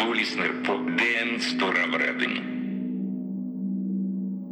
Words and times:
Du 0.00 0.14
lyssnar 0.14 0.64
på 0.66 0.72
Den 0.72 1.40
stora 1.40 1.98
världen. 1.98 2.30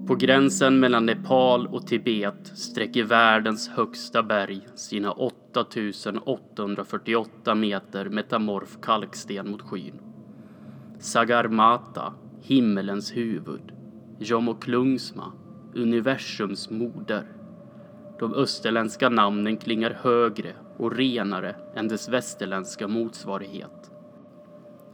På 0.06 0.14
gränsen 0.14 0.80
mellan 0.80 1.06
Nepal 1.06 1.66
och 1.66 1.86
Tibet 1.86 2.58
sträcker 2.58 3.04
världens 3.04 3.68
högsta 3.68 4.22
berg 4.22 4.60
sina 4.74 5.12
8848 5.12 7.54
meter 7.54 8.08
metamorf 8.08 8.78
kalksten 8.82 9.50
mot 9.50 9.62
skyn. 9.62 10.00
Sagarmata, 10.98 12.14
himmelens 12.42 13.16
huvud. 13.16 13.72
Jomoklungsma, 14.18 15.32
universums 15.74 16.70
moder. 16.70 17.24
De 18.18 18.34
österländska 18.34 19.08
namnen 19.08 19.56
klingar 19.56 19.98
högre 20.02 20.52
och 20.76 20.96
renare 20.96 21.56
än 21.74 21.88
dess 21.88 22.08
västerländska 22.08 22.88
motsvarighet. 22.88 23.87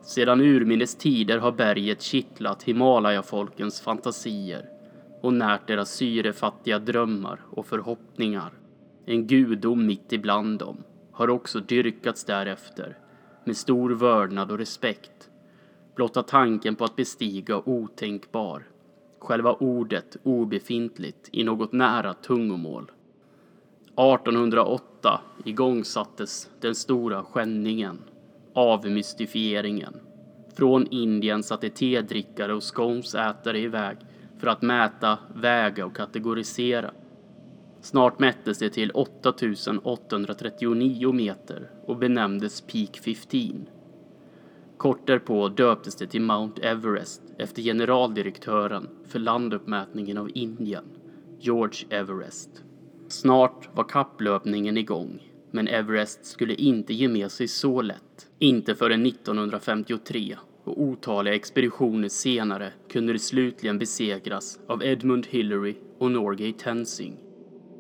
Sedan 0.07 0.41
urminnes 0.41 0.95
tider 0.95 1.39
har 1.39 1.53
berget 1.53 2.03
kittlat 2.03 2.63
Himalaya-folkens 2.63 3.81
fantasier 3.81 4.69
och 5.21 5.33
närt 5.33 5.67
deras 5.67 5.91
syrefattiga 5.91 6.79
drömmar 6.79 7.41
och 7.51 7.67
förhoppningar. 7.67 8.53
En 9.07 9.27
gudom 9.27 9.87
mitt 9.87 10.13
ibland 10.13 10.59
dem 10.59 10.77
har 11.13 11.31
också 11.31 11.61
dyrkats 11.61 12.25
därefter 12.25 12.99
med 13.45 13.57
stor 13.57 13.91
vördnad 13.91 14.51
och 14.51 14.59
respekt. 14.59 15.31
Blotta 15.95 16.23
tanken 16.23 16.77
på 16.77 16.85
att 16.85 16.97
bestiga 16.97 17.63
otänkbar. 17.65 18.67
Själva 19.19 19.53
ordet 19.53 20.17
obefintligt 20.23 21.29
i 21.33 21.45
något 21.45 21.73
nära 21.73 22.15
tungomål. 22.15 22.91
1808 23.97 25.21
igångsattes 25.45 26.51
den 26.61 26.75
stora 26.75 27.25
skändningen, 27.25 27.99
avmystifieringen. 28.55 30.01
Från 30.55 30.87
Indien 30.87 31.43
satte 31.43 31.71
tedrickare 31.71 32.55
och 32.55 32.63
sconesätare 32.63 33.59
iväg 33.59 33.97
för 34.39 34.47
att 34.47 34.63
mäta, 34.63 35.19
väga 35.35 35.87
och 35.87 35.97
kategorisera. 35.97 36.91
Snart 37.81 38.19
mättes 38.19 38.59
det 38.59 38.71
till 38.71 38.91
8839 38.91 41.13
meter 41.13 41.71
och 41.87 41.97
benämndes 41.97 42.61
Peak 42.61 43.01
15. 43.05 43.67
Kort 44.77 45.07
därpå 45.07 45.49
döptes 45.49 45.97
det 45.97 46.07
till 46.07 46.23
Mount 46.23 46.63
Everest 46.63 47.23
efter 47.39 47.63
generaldirektören 47.63 48.89
för 49.05 49.19
landuppmätningen 49.19 50.19
av 50.19 50.31
Indien, 50.35 50.85
George 51.41 51.87
Everest. 51.91 52.65
Snart 53.09 53.69
var 53.75 53.85
kapplöpningen 53.85 54.77
igång, 54.77 55.33
men 55.51 55.69
Everest 55.69 56.27
skulle 56.27 56.55
inte 56.55 56.95
ge 56.95 57.09
med 57.09 57.31
sig 57.31 57.49
så 57.49 57.83
lätt. 57.83 58.04
Inte 58.39 58.75
förrän 58.75 59.07
1953 59.07 60.37
och 60.65 60.83
otaliga 60.83 61.35
expeditioner 61.35 62.09
senare 62.09 62.73
kunde 62.89 63.13
det 63.13 63.19
slutligen 63.19 63.79
besegras 63.79 64.59
av 64.69 64.85
Edmund 64.85 65.27
Hillary 65.27 65.77
och 65.99 66.11
Norgay 66.11 66.53
Tenzing. 66.53 67.17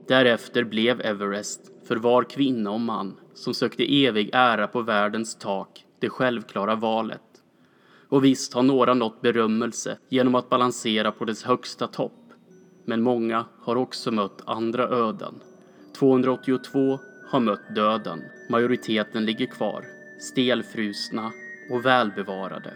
Därefter 0.09 0.65
blev 0.65 1.01
Everest 1.01 1.61
för 1.89 1.97
var 1.97 2.23
kvinna 2.23 2.71
och 2.71 2.81
man 2.81 3.17
som 3.35 3.55
sökte 3.55 4.05
evig 4.05 4.31
ära 4.33 4.67
på 4.67 4.83
världens 4.83 5.39
tak 5.39 5.85
det 5.99 6.09
självklara 6.09 6.75
valet. 6.75 7.21
Och 8.09 8.25
visst 8.25 8.55
har 8.55 8.63
några 8.63 8.95
nått 8.95 9.23
berömmelse 9.23 9.99
genom 10.09 10.35
att 10.35 10.51
balansera 10.51 11.13
på 11.13 11.25
dess 11.25 11.43
högsta 11.45 11.87
topp. 11.87 12.33
Men 12.85 13.03
många 13.03 13.45
har 13.61 13.77
också 13.77 14.11
mött 14.11 14.43
andra 14.47 14.89
öden. 14.89 15.35
282 15.99 16.99
har 17.31 17.41
mött 17.41 17.75
döden. 17.75 18.23
Majoriteten 18.51 19.25
ligger 19.25 19.47
kvar, 19.47 19.85
stelfrusna 20.19 21.33
och 21.71 21.87
välbevarade. 21.87 22.75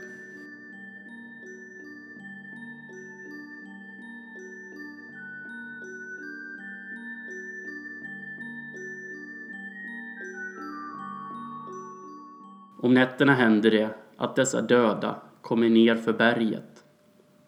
Om 12.83 12.95
nätterna 12.95 13.35
händer 13.35 13.71
det 13.71 13.91
att 14.17 14.37
dessa 14.37 14.63
döda 14.63 15.17
kommer 15.41 15.69
ner 15.69 15.97
för 15.97 16.13
berget, 16.13 16.85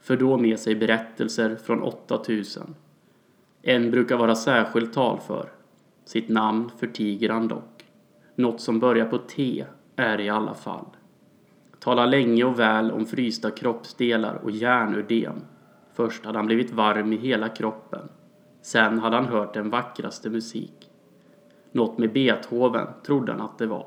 för 0.00 0.16
då 0.16 0.36
med 0.36 0.58
sig 0.58 0.74
berättelser 0.74 1.56
från 1.56 1.82
8000. 1.82 2.74
En 3.62 3.90
brukar 3.90 4.16
vara 4.16 4.34
särskilt 4.34 4.92
talför, 4.92 5.52
sitt 6.04 6.28
namn 6.28 6.70
förtiger 6.78 7.28
han 7.28 7.48
dock. 7.48 7.84
Något 8.34 8.60
som 8.60 8.80
börjar 8.80 9.06
på 9.06 9.18
T 9.18 9.64
är 10.00 10.20
i 10.20 10.28
alla 10.28 10.54
fall. 10.54 10.86
Talar 11.78 12.06
länge 12.06 12.44
och 12.44 12.58
väl 12.58 12.90
om 12.90 13.06
frysta 13.06 13.50
kroppsdelar 13.50 14.40
och 14.42 14.50
järnödem. 14.50 15.40
Först 15.92 16.24
hade 16.24 16.38
han 16.38 16.46
blivit 16.46 16.72
varm 16.72 17.12
i 17.12 17.16
hela 17.16 17.48
kroppen. 17.48 18.08
Sen 18.62 18.98
hade 18.98 19.16
han 19.16 19.26
hört 19.26 19.54
den 19.54 19.70
vackraste 19.70 20.30
musik. 20.30 20.90
Något 21.72 21.98
med 21.98 22.12
Beethoven 22.12 22.86
trodde 23.06 23.32
han 23.32 23.40
att 23.40 23.58
det 23.58 23.66
var. 23.66 23.86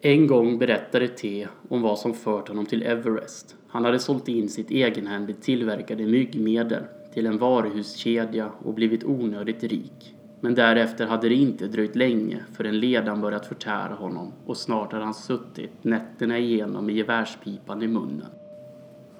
En 0.00 0.26
gång 0.26 0.58
berättade 0.58 1.08
T 1.08 1.48
om 1.68 1.82
vad 1.82 1.98
som 1.98 2.14
fört 2.14 2.48
honom 2.48 2.66
till 2.66 2.82
Everest. 2.82 3.56
Han 3.68 3.84
hade 3.84 3.98
sålt 3.98 4.28
in 4.28 4.48
sitt 4.48 4.70
egenhändigt 4.70 5.42
tillverkade 5.42 6.06
myggmedel 6.06 6.82
till 7.14 7.26
en 7.26 7.38
varuhuskedja 7.38 8.50
och 8.64 8.74
blivit 8.74 9.04
onödigt 9.04 9.62
rik. 9.62 10.14
Men 10.44 10.54
därefter 10.54 11.06
hade 11.06 11.28
det 11.28 11.34
inte 11.34 11.66
dröjt 11.66 11.96
länge 11.96 12.44
förrän 12.52 12.80
ledan 12.80 13.20
börjat 13.20 13.46
förtära 13.46 13.94
honom 13.94 14.32
och 14.46 14.56
snart 14.56 14.92
hade 14.92 15.04
han 15.04 15.14
suttit 15.14 15.84
nätterna 15.84 16.38
igenom 16.38 16.86
med 16.86 16.94
gevärspipan 16.94 17.82
i 17.82 17.88
munnen. 17.88 18.28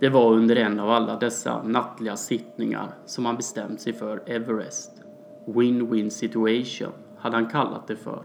Det 0.00 0.08
var 0.08 0.32
under 0.32 0.56
en 0.56 0.80
av 0.80 0.90
alla 0.90 1.18
dessa 1.18 1.62
nattliga 1.62 2.16
sittningar 2.16 2.94
som 3.06 3.26
han 3.26 3.36
bestämt 3.36 3.80
sig 3.80 3.92
för 3.92 4.22
Everest. 4.26 4.90
Win-win 5.46 6.10
situation 6.10 6.92
hade 7.18 7.36
han 7.36 7.46
kallat 7.46 7.86
det 7.86 7.96
för. 7.96 8.24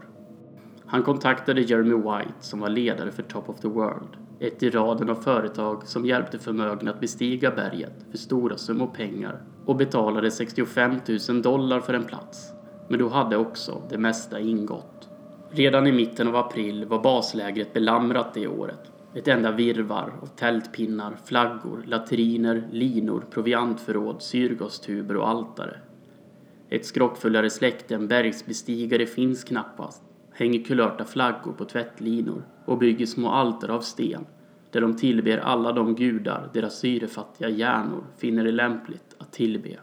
Han 0.86 1.02
kontaktade 1.02 1.60
Jeremy 1.60 1.94
White 1.94 2.34
som 2.40 2.60
var 2.60 2.68
ledare 2.68 3.10
för 3.10 3.22
Top 3.22 3.48
of 3.48 3.60
the 3.60 3.68
World. 3.68 4.16
Ett 4.40 4.62
i 4.62 4.70
raden 4.70 5.10
av 5.10 5.14
företag 5.14 5.86
som 5.86 6.06
hjälpte 6.06 6.38
förmögna 6.38 6.90
att 6.90 7.00
bestiga 7.00 7.50
berget 7.50 8.06
för 8.10 8.18
stora 8.18 8.56
summor 8.56 8.86
pengar 8.86 9.42
och 9.66 9.76
betalade 9.76 10.30
65 10.30 11.00
000 11.28 11.42
dollar 11.42 11.80
för 11.80 11.94
en 11.94 12.04
plats. 12.04 12.52
Men 12.90 12.98
då 12.98 13.08
hade 13.08 13.36
också 13.36 13.82
det 13.88 13.98
mesta 13.98 14.40
ingått. 14.40 15.08
Redan 15.50 15.86
i 15.86 15.92
mitten 15.92 16.28
av 16.28 16.36
april 16.36 16.84
var 16.84 17.02
baslägret 17.02 17.72
belamrat 17.72 18.34
det 18.34 18.46
året. 18.46 18.92
Ett 19.14 19.28
enda 19.28 19.52
virvar 19.52 20.12
av 20.22 20.26
tältpinnar, 20.26 21.16
flaggor, 21.24 21.82
latriner, 21.86 22.68
linor, 22.72 23.24
proviantförråd, 23.30 24.22
syrgastuber 24.22 25.16
och 25.16 25.28
altare. 25.28 25.78
Ett 26.68 26.86
skrockfullare 26.86 27.50
släkte 27.50 27.94
än 27.94 28.08
bergsbestigare 28.08 29.06
finns 29.06 29.44
knappast 29.44 30.02
hänger 30.32 30.64
kulörta 30.64 31.04
flaggor 31.04 31.52
på 31.52 31.64
tvättlinor 31.64 32.42
och 32.64 32.78
bygger 32.78 33.06
små 33.06 33.28
altare 33.28 33.72
av 33.72 33.80
sten 33.80 34.26
där 34.70 34.80
de 34.80 34.96
tillber 34.96 35.38
alla 35.38 35.72
de 35.72 35.94
gudar 35.94 36.50
deras 36.52 36.78
syrefattiga 36.78 37.48
hjärnor 37.48 38.04
finner 38.18 38.44
det 38.44 38.52
lämpligt 38.52 39.16
att 39.18 39.32
tillbe. 39.32 39.78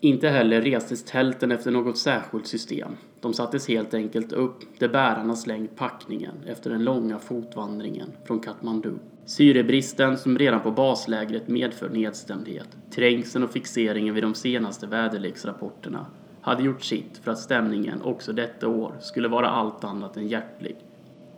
Inte 0.00 0.28
heller 0.28 0.62
restes 0.62 1.04
tälten 1.04 1.52
efter 1.52 1.70
något 1.70 1.98
särskilt 1.98 2.46
system. 2.46 2.90
De 3.20 3.34
sattes 3.34 3.68
helt 3.68 3.94
enkelt 3.94 4.32
upp 4.32 4.58
där 4.78 4.88
bärarna 4.88 5.36
slängt 5.36 5.76
packningen 5.76 6.34
efter 6.46 6.70
den 6.70 6.84
långa 6.84 7.18
fotvandringen 7.18 8.08
från 8.26 8.40
Katmandu. 8.40 8.92
Syrebristen 9.26 10.18
som 10.18 10.38
redan 10.38 10.60
på 10.60 10.70
baslägret 10.70 11.48
medför 11.48 11.88
nedstämdhet, 11.88 12.68
trängseln 12.90 13.44
och 13.44 13.50
fixeringen 13.50 14.14
vid 14.14 14.24
de 14.24 14.34
senaste 14.34 14.86
väderleksrapporterna 14.86 16.06
hade 16.40 16.62
gjort 16.62 16.82
sitt 16.82 17.20
för 17.22 17.30
att 17.30 17.38
stämningen 17.38 18.02
också 18.02 18.32
detta 18.32 18.68
år 18.68 18.92
skulle 19.00 19.28
vara 19.28 19.48
allt 19.48 19.84
annat 19.84 20.16
än 20.16 20.28
hjärtlig. 20.28 20.76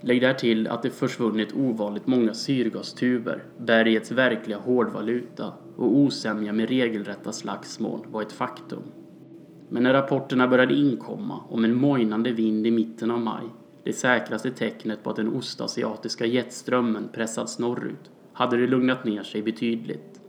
Lägg 0.00 0.20
därtill 0.20 0.68
att 0.68 0.82
det 0.82 0.90
försvunnit 0.90 1.52
ovanligt 1.52 2.06
många 2.06 2.34
syrgastuber, 2.34 3.42
bergets 3.58 4.10
verkliga 4.10 4.58
hårdvaluta 4.58 5.52
och 5.78 5.96
osämja 5.96 6.52
med 6.52 6.68
regelrätta 6.68 7.32
slagsmål 7.32 8.06
var 8.10 8.22
ett 8.22 8.32
faktum. 8.32 8.82
Men 9.68 9.82
när 9.82 9.92
rapporterna 9.92 10.48
började 10.48 10.74
inkomma 10.74 11.40
om 11.48 11.64
en 11.64 11.74
mojnande 11.74 12.32
vind 12.32 12.66
i 12.66 12.70
mitten 12.70 13.10
av 13.10 13.20
maj, 13.20 13.44
det 13.84 13.92
säkraste 13.92 14.50
tecknet 14.50 15.02
på 15.02 15.10
att 15.10 15.16
den 15.16 15.34
ostasiatiska 15.34 16.26
jetströmmen 16.26 17.08
pressats 17.12 17.58
norrut, 17.58 18.10
hade 18.32 18.56
det 18.56 18.66
lugnat 18.66 19.04
ner 19.04 19.22
sig 19.22 19.42
betydligt. 19.42 20.20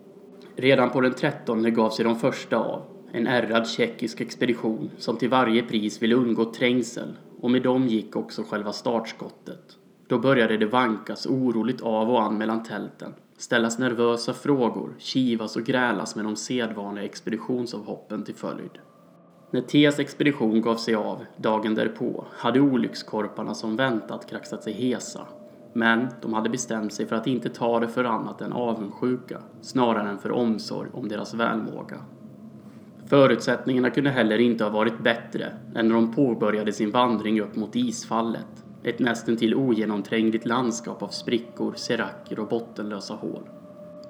Redan 0.55 0.89
på 0.89 1.01
den 1.01 1.13
13 1.13 1.73
gav 1.73 1.89
sig 1.89 2.05
de 2.05 2.15
första 2.15 2.57
av 2.57 2.81
en 3.11 3.27
ärrad 3.27 3.67
tjeckisk 3.67 4.21
expedition 4.21 4.89
som 4.97 5.17
till 5.17 5.29
varje 5.29 5.63
pris 5.63 6.01
ville 6.01 6.15
undgå 6.15 6.53
trängsel 6.53 7.17
och 7.41 7.51
med 7.51 7.63
dem 7.63 7.87
gick 7.87 8.15
också 8.15 8.43
själva 8.43 8.71
startskottet. 8.71 9.77
Då 10.07 10.19
började 10.19 10.57
det 10.57 10.65
vankas 10.65 11.25
oroligt 11.25 11.81
av 11.81 12.09
och 12.09 12.21
an 12.21 12.37
mellan 12.37 12.63
tälten, 12.63 13.13
ställas 13.39 13.79
nervösa 13.79 14.33
frågor, 14.33 14.95
kivas 14.97 15.55
och 15.55 15.63
grälas 15.63 16.15
med 16.15 16.25
de 16.25 16.35
sedvanliga 16.35 17.05
expeditionsavhoppen 17.05 18.23
till 18.23 18.35
följd. 18.35 18.79
När 19.51 19.61
Ts 19.61 19.99
expedition 19.99 20.61
gav 20.61 20.75
sig 20.75 20.95
av 20.95 21.25
dagen 21.37 21.75
därpå 21.75 22.25
hade 22.31 22.59
olyckskorparna 22.59 23.53
som 23.53 23.75
väntat 23.75 24.29
kraxat 24.29 24.63
sig 24.63 24.73
hesa. 24.73 25.21
Men 25.73 26.07
de 26.21 26.33
hade 26.33 26.49
bestämt 26.49 26.93
sig 26.93 27.05
för 27.05 27.15
att 27.15 27.27
inte 27.27 27.49
ta 27.49 27.79
det 27.79 27.87
för 27.87 28.03
annat 28.03 28.41
än 28.41 28.53
avundsjuka 28.53 29.41
snarare 29.61 30.09
än 30.09 30.19
för 30.19 30.31
omsorg 30.31 30.89
om 30.93 31.07
deras 31.07 31.33
välmåga. 31.33 31.97
Förutsättningarna 33.05 33.89
kunde 33.89 34.09
heller 34.09 34.37
inte 34.37 34.63
ha 34.63 34.71
varit 34.71 34.99
bättre 34.99 35.53
än 35.75 35.87
när 35.87 35.95
de 35.95 36.13
påbörjade 36.13 36.73
sin 36.73 36.91
vandring 36.91 37.41
upp 37.41 37.55
mot 37.55 37.75
isfallet. 37.75 38.63
Ett 38.83 38.99
nästintill 38.99 39.55
ogenomträngligt 39.55 40.45
landskap 40.45 41.03
av 41.03 41.07
sprickor, 41.07 41.73
seracker 41.75 42.39
och 42.39 42.47
bottenlösa 42.47 43.13
hål. 43.13 43.43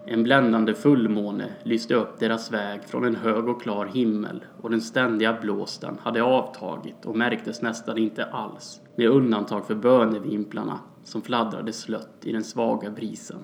En 0.06 0.24
bländande 0.24 0.74
fullmåne 0.74 1.50
lyste 1.64 1.96
upp 1.96 2.20
deras 2.20 2.52
väg 2.52 2.84
från 2.84 3.06
en 3.06 3.16
hög 3.16 3.48
och 3.48 3.62
klar 3.62 3.86
himmel 3.86 4.44
och 4.62 4.70
den 4.70 4.82
ständiga 4.82 5.38
blåsten 5.42 5.98
hade 6.02 6.24
avtagit 6.24 7.06
och 7.06 7.18
märktes 7.18 7.62
nästan 7.62 7.98
inte 7.98 8.26
alls 8.26 8.82
med 8.96 9.10
undantag 9.10 9.68
för 9.68 9.76
bönevimplarna 9.76 10.80
som 11.04 11.22
fladdrade 11.22 11.74
slött 11.74 12.18
i 12.24 12.32
den 12.32 12.44
svaga 12.44 12.90
brisen. 12.90 13.40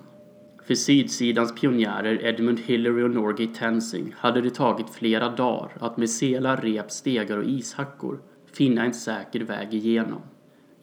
För 0.66 0.74
sydsidans 0.74 1.54
pionjärer 1.54 2.24
Edmund 2.24 2.60
Hillary 2.60 3.02
och 3.02 3.10
Norgay 3.10 3.46
Tensing 3.46 4.14
hade 4.18 4.40
det 4.40 4.54
tagit 4.54 4.90
flera 4.90 5.28
dagar 5.28 5.72
att 5.80 5.96
med 5.96 6.10
selar, 6.10 6.56
rep, 6.56 6.90
stegar 6.90 7.38
och 7.38 7.44
ishackor 7.44 8.20
finna 8.52 8.84
en 8.84 8.94
säker 8.94 9.40
väg 9.40 9.74
igenom. 9.74 10.20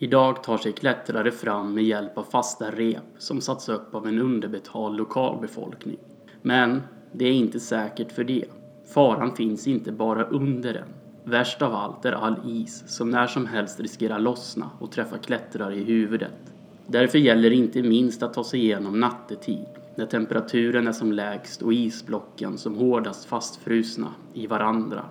Idag 0.03 0.43
tar 0.43 0.57
sig 0.57 0.71
klättrare 0.71 1.31
fram 1.31 1.73
med 1.73 1.83
hjälp 1.83 2.17
av 2.17 2.23
fasta 2.23 2.71
rep 2.71 3.03
som 3.17 3.41
satts 3.41 3.69
upp 3.69 3.95
av 3.95 4.07
en 4.07 4.19
underbetald 4.19 4.97
lokalbefolkning. 4.97 5.97
Men 6.41 6.81
det 7.11 7.25
är 7.25 7.31
inte 7.31 7.59
säkert 7.59 8.11
för 8.11 8.23
det. 8.23 8.45
Faran 8.93 9.35
finns 9.35 9.67
inte 9.67 9.91
bara 9.91 10.23
under 10.23 10.73
den. 10.73 10.87
Värst 11.23 11.61
av 11.61 11.73
allt 11.73 12.05
är 12.05 12.11
all 12.11 12.35
is 12.45 12.83
som 12.87 13.09
när 13.09 13.27
som 13.27 13.45
helst 13.45 13.79
riskerar 13.79 14.19
lossna 14.19 14.69
och 14.79 14.91
träffa 14.91 15.17
klättrare 15.17 15.75
i 15.75 15.83
huvudet. 15.83 16.53
Därför 16.87 17.17
gäller 17.17 17.49
det 17.49 17.55
inte 17.55 17.83
minst 17.83 18.23
att 18.23 18.33
ta 18.33 18.43
sig 18.43 18.59
igenom 18.59 18.99
nattetid 18.99 19.65
när 19.95 20.05
temperaturen 20.05 20.87
är 20.87 20.91
som 20.91 21.11
lägst 21.11 21.61
och 21.61 21.73
isblocken 21.73 22.57
som 22.57 22.75
hårdast 22.75 23.25
fastfrusna 23.25 24.07
i 24.33 24.47
varandra. 24.47 25.05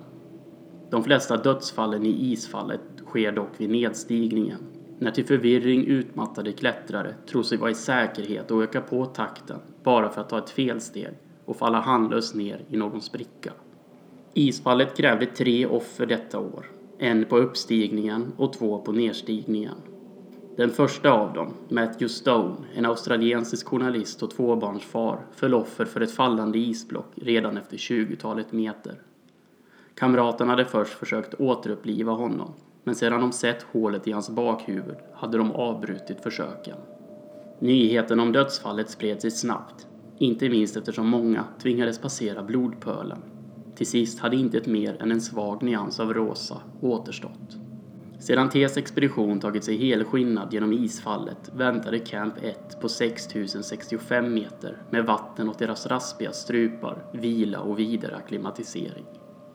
De 0.91 1.05
flesta 1.05 1.37
dödsfallen 1.37 2.07
i 2.07 2.33
isfallet 2.33 2.81
sker 3.07 3.33
dock 3.33 3.51
vid 3.57 3.71
nedstigningen 3.71 4.59
när 5.03 5.11
till 5.11 5.27
förvirring 5.27 5.87
utmattade 5.87 6.53
klättrare 6.53 7.15
tror 7.27 7.43
sig 7.43 7.59
vara 7.59 7.71
i 7.71 7.75
säkerhet 7.75 8.51
och 8.51 8.63
öka 8.63 8.81
på 8.81 9.07
takten 9.07 9.59
bara 9.83 10.09
för 10.09 10.21
att 10.21 10.29
ta 10.29 10.39
ett 10.39 10.51
felsteg 10.51 11.13
och 11.45 11.57
falla 11.57 11.81
handlöst 11.81 12.35
ner 12.35 12.65
i 12.69 12.77
någon 12.77 13.01
spricka. 13.01 13.53
Isfallet 14.35 14.97
krävde 14.97 15.27
tre 15.27 15.67
offer 15.67 16.07
detta 16.07 16.39
år. 16.39 16.67
En 16.99 17.25
på 17.25 17.39
uppstigningen 17.39 18.33
och 18.37 18.53
två 18.53 18.79
på 18.79 18.93
nedstigningen. 18.93 19.75
Den 20.57 20.71
första 20.71 21.11
av 21.13 21.33
dem, 21.33 21.55
Matthew 21.69 22.09
Stone, 22.09 22.57
en 22.75 22.87
australiensisk 22.87 23.67
journalist 23.67 24.23
och 24.23 24.31
tvåbarnsfar, 24.31 25.19
föll 25.33 25.55
offer 25.55 25.85
för 25.85 26.01
ett 26.01 26.13
fallande 26.13 26.59
isblock 26.59 27.13
redan 27.15 27.57
efter 27.57 27.77
20-talet 27.77 28.53
meter. 28.53 28.95
Kamraterna 29.95 30.53
hade 30.53 30.65
först 30.65 30.93
försökt 30.93 31.35
återuppliva 31.35 32.13
honom, 32.13 32.53
men 32.85 32.95
sedan 32.95 33.21
de 33.21 33.33
sett 33.33 33.63
hålet 33.63 34.09
i 34.09 34.13
hans 34.13 34.31
bakhuvud 34.31 34.97
hade 35.15 35.39
de 35.39 35.53
avbrutit 35.53 36.21
försöken. 36.21 36.77
Nyheten 37.59 38.21
om 38.21 38.33
dödsfallet 38.33 38.91
spred 38.91 39.21
sig 39.21 39.31
snabbt, 39.31 39.87
inte 40.19 40.49
minst 40.49 40.77
eftersom 40.77 41.09
många 41.09 41.45
tvingades 41.63 41.99
passera 41.99 42.43
blodpölen. 42.43 43.19
Till 43.75 43.87
sist 43.87 44.19
hade 44.19 44.37
inte 44.37 44.59
ett 44.59 44.67
mer 44.67 45.03
än 45.03 45.13
en 45.13 45.21
svag 45.21 45.63
nyans 45.63 46.01
av 46.01 46.15
rosa 46.15 46.61
återstått. 46.81 47.57
Sedan 48.19 48.51
Ts 48.51 48.77
expedition 48.77 49.41
tagit 49.41 49.65
sig 49.65 49.77
helskinnad 49.77 50.53
genom 50.53 50.73
isfallet 50.73 51.51
väntade 51.55 51.99
Camp 51.99 52.35
1 52.43 52.81
på 52.81 52.89
6065 52.89 54.35
meter 54.35 54.83
med 54.91 55.07
vatten 55.07 55.49
åt 55.49 55.59
deras 55.59 55.87
raspiga 55.87 56.33
strupar, 56.33 57.05
vila 57.13 57.61
och 57.61 57.79
vidare 57.79 58.17
akklimatisering. 58.17 59.07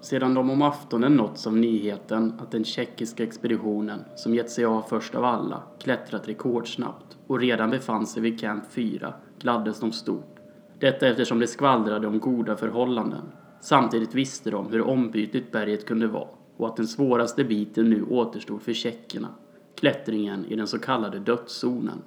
Sedan 0.02 0.34
de 0.34 0.50
om 0.50 0.62
aftonen 0.62 1.16
nåtts 1.16 1.48
av 1.48 1.58
nyheten 1.58 2.34
att 2.40 2.52
den 2.52 2.64
tjeckiska 2.64 3.24
expeditionen, 3.24 4.00
som 4.16 4.36
gett 4.36 4.50
sig 4.50 4.66
av 4.66 4.82
först 4.82 5.16
av 5.16 5.26
alla, 5.26 5.64
klättrat 5.80 6.28
rekordsnabbt 6.28 7.18
och 7.28 7.40
redan 7.40 7.70
befann 7.70 8.08
sig 8.08 8.22
vid 8.22 8.40
Camp 8.40 8.64
4 8.70 9.14
gladdes 9.40 9.80
de 9.80 9.92
stort. 9.92 10.36
Detta 10.80 11.08
eftersom 11.08 11.40
det 11.40 11.48
skvallrade 11.48 12.08
om 12.08 12.20
goda 12.20 12.56
förhållanden. 12.56 13.32
Samtidigt 13.62 14.16
visste 14.16 14.52
de 14.52 14.72
hur 14.72 14.82
ombytligt 14.82 15.52
berget 15.52 15.86
kunde 15.86 16.08
vara 16.08 16.28
och 16.58 16.68
att 16.68 16.76
den 16.76 16.88
svåraste 16.88 17.44
biten 17.44 17.90
nu 17.90 18.04
återstod 18.04 18.62
för 18.62 18.74
tjeckerna, 18.74 19.28
klättringen 19.76 20.46
i 20.46 20.56
den 20.56 20.68
så 20.68 20.80
kallade 20.80 21.20
dödszonen. 21.20 22.02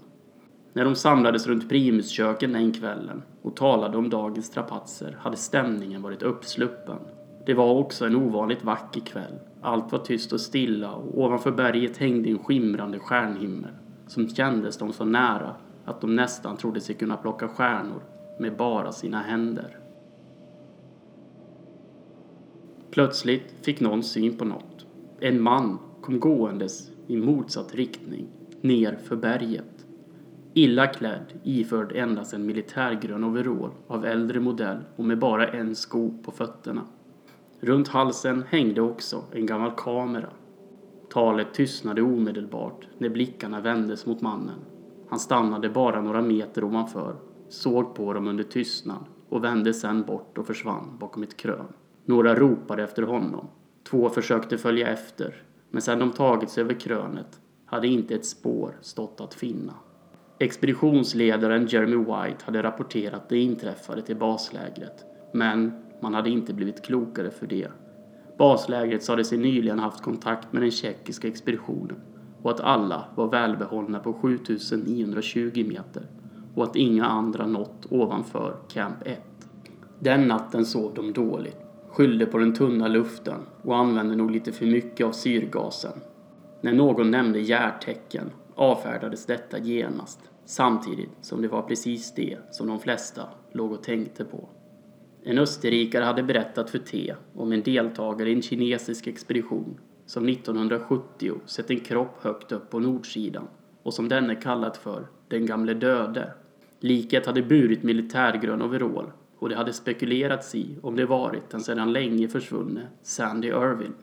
När 0.73 0.85
de 0.85 0.95
samlades 0.95 1.47
runt 1.47 1.69
primusköken 1.69 2.53
den 2.53 2.73
kvällen 2.73 3.23
och 3.43 3.57
talade 3.57 3.99
om 3.99 4.11
dagens 4.11 4.47
strapatser 4.47 5.19
hade 5.21 5.37
stämningen 5.37 6.03
varit 6.03 6.23
uppsluppen. 6.23 6.99
Det 7.47 7.55
var 7.55 7.75
också 7.75 8.07
en 8.07 8.17
ovanligt 8.17 8.65
vacker 8.65 9.01
kväll. 9.01 9.39
Allt 9.61 9.93
var 9.93 9.99
tyst 9.99 10.33
och 10.33 10.41
stilla 10.41 10.93
och 10.93 11.19
ovanför 11.19 11.51
berget 11.51 11.97
hängde 11.97 12.31
en 12.31 12.39
skimrande 12.39 12.99
stjärnhimmel 12.99 13.71
som 14.07 14.29
kändes 14.29 14.79
dem 14.79 14.93
så 14.93 15.05
nära 15.05 15.55
att 15.85 16.01
de 16.01 16.17
nästan 16.17 16.57
trodde 16.57 16.81
sig 16.81 16.95
kunna 16.95 17.17
plocka 17.17 17.49
stjärnor 17.49 18.03
med 18.39 18.57
bara 18.57 18.93
sina 18.93 19.21
händer. 19.23 19.79
Plötsligt 22.91 23.55
fick 23.63 23.81
någon 23.81 24.03
syn 24.03 24.37
på 24.37 24.45
något. 24.45 24.87
En 25.21 25.43
man 25.43 25.79
kom 26.01 26.21
gåendes 26.21 26.91
i 27.07 27.17
motsatt 27.17 27.75
riktning, 27.75 28.27
ner 28.61 28.99
för 29.05 29.17
berget. 29.17 29.87
Illa 30.55 30.87
klädd, 30.87 31.33
iförd 31.43 31.93
endast 31.97 32.35
en 32.35 32.47
militärgrön 32.47 33.25
overall 33.25 33.71
av 33.87 34.05
äldre 34.05 34.41
modell 34.41 34.79
och 34.97 35.05
med 35.05 35.19
bara 35.19 35.49
en 35.49 35.75
sko 35.75 36.15
på 36.23 36.31
fötterna. 36.31 36.83
Runt 37.63 37.89
halsen 37.89 38.45
hängde 38.49 38.81
också 38.81 39.25
en 39.33 39.47
gammal 39.47 39.73
kamera. 39.77 40.31
Talet 41.11 41.55
tystnade 41.55 42.03
omedelbart 42.03 42.89
när 42.99 43.09
blickarna 43.09 43.61
vändes 43.61 44.07
mot 44.07 44.21
mannen. 44.21 44.59
Han 45.09 45.19
stannade 45.19 45.69
bara 45.69 46.01
några 46.01 46.23
meter 46.23 46.65
ovanför, 46.65 47.17
såg 47.49 47.95
på 47.95 48.13
dem 48.13 48.29
under 48.29 48.45
tystnad 48.45 49.05
och 49.29 49.45
vände 49.45 49.75
sedan 49.75 50.03
bort 50.03 50.39
och 50.39 50.47
försvann 50.47 50.97
bakom 50.99 51.23
ett 51.23 51.37
krön. 51.37 51.73
Några 52.05 52.35
ropade 52.35 52.83
efter 52.83 53.03
honom. 53.03 53.49
Två 53.91 54.09
försökte 54.09 54.59
följa 54.59 54.89
efter, 54.89 55.43
men 55.71 55.83
sedan 55.83 55.99
de 55.99 56.11
tagits 56.11 56.59
över 56.59 56.75
krönet 56.75 57.41
hade 57.67 57.89
inte 57.89 58.15
ett 58.15 58.27
spår 58.27 58.77
stått 58.81 59.21
att 59.21 59.35
finna. 59.35 59.75
Expeditionsledaren 60.39 61.67
Jeremy 61.67 61.97
White 61.97 62.45
hade 62.45 62.63
rapporterat 62.63 63.29
det 63.29 63.39
inträffade 63.39 64.03
till 64.03 64.17
baslägret, 64.17 65.05
men 65.33 65.90
man 66.03 66.15
hade 66.15 66.31
inte 66.31 66.55
blivit 66.55 66.83
klokare 66.83 67.31
för 67.31 67.47
det. 67.47 67.69
Baslägret 68.39 69.03
sade 69.03 69.25
sig 69.25 69.39
nyligen 69.39 69.79
haft 69.79 70.03
kontakt 70.03 70.53
med 70.53 70.63
den 70.63 70.71
tjeckiska 70.71 71.29
expeditionen 71.29 71.97
och 72.43 72.51
att 72.51 72.61
alla 72.61 73.05
var 73.15 73.29
välbehållna 73.29 73.99
på 73.99 74.13
7920 74.13 75.65
meter 75.69 76.07
och 76.55 76.65
att 76.65 76.77
inga 76.77 77.05
andra 77.05 77.47
nått 77.47 77.87
ovanför 77.91 78.57
Camp 78.69 78.97
1. 79.05 79.21
Den 79.99 80.29
natten 80.29 80.67
sov 80.67 80.95
de 80.95 81.13
dåligt, 81.13 81.57
skyllde 81.89 82.27
på 82.27 82.39
den 82.39 82.55
tunna 82.55 82.89
luften 82.89 83.41
och 83.63 83.77
använde 83.77 84.17
nog 84.17 84.31
lite 84.31 84.53
för 84.53 84.67
mycket 84.67 85.07
av 85.07 85.13
syrgasen. 85.13 86.01
När 86.61 86.73
någon 86.73 87.11
nämnde 87.11 87.41
järtecken 87.41 88.31
avfärdades 88.55 89.27
detta 89.27 89.59
genast 89.59 90.21
samtidigt 90.45 91.11
som 91.21 91.43
det 91.43 91.49
var 91.49 91.63
precis 91.63 92.15
det 92.15 92.39
som 92.51 92.67
de 92.67 92.79
flesta 92.79 93.23
låg 93.53 93.73
och 93.73 93.83
tänkte 93.83 94.25
på. 94.25 94.49
En 95.25 95.39
österrikare 95.39 96.05
hade 96.05 96.23
berättat 96.23 96.71
för 96.71 96.79
T 96.79 97.15
om 97.35 97.53
en 97.53 97.63
deltagare 97.63 98.31
i 98.31 98.33
en 98.33 98.43
kinesisk 98.43 99.07
expedition 99.07 99.81
som 100.07 100.29
1970 100.29 101.41
sett 101.47 101.71
en 101.71 101.81
kropp 101.81 102.23
högt 102.23 102.53
upp 102.53 102.71
på 102.71 102.79
nordsidan 102.79 103.49
och 103.83 103.95
som 103.95 104.09
denne 104.09 104.35
kallat 104.35 104.77
för 104.77 105.07
den 105.29 105.47
gamle 105.47 105.75
döde. 105.75 106.33
Liket 106.81 107.27
hade 107.27 107.43
burit 107.43 107.83
militärgrön 107.83 108.63
overall 108.63 109.13
och 109.39 109.49
det 109.49 109.57
hade 109.57 109.73
spekulerats 109.73 110.55
i 110.55 110.79
om 110.83 110.97
det 110.97 111.07
varit 111.07 111.51
den 111.51 111.61
sedan 111.61 111.93
länge 111.93 112.29
försvunne 112.29 112.87
Sandy 113.03 113.49
Irvin. 113.49 113.95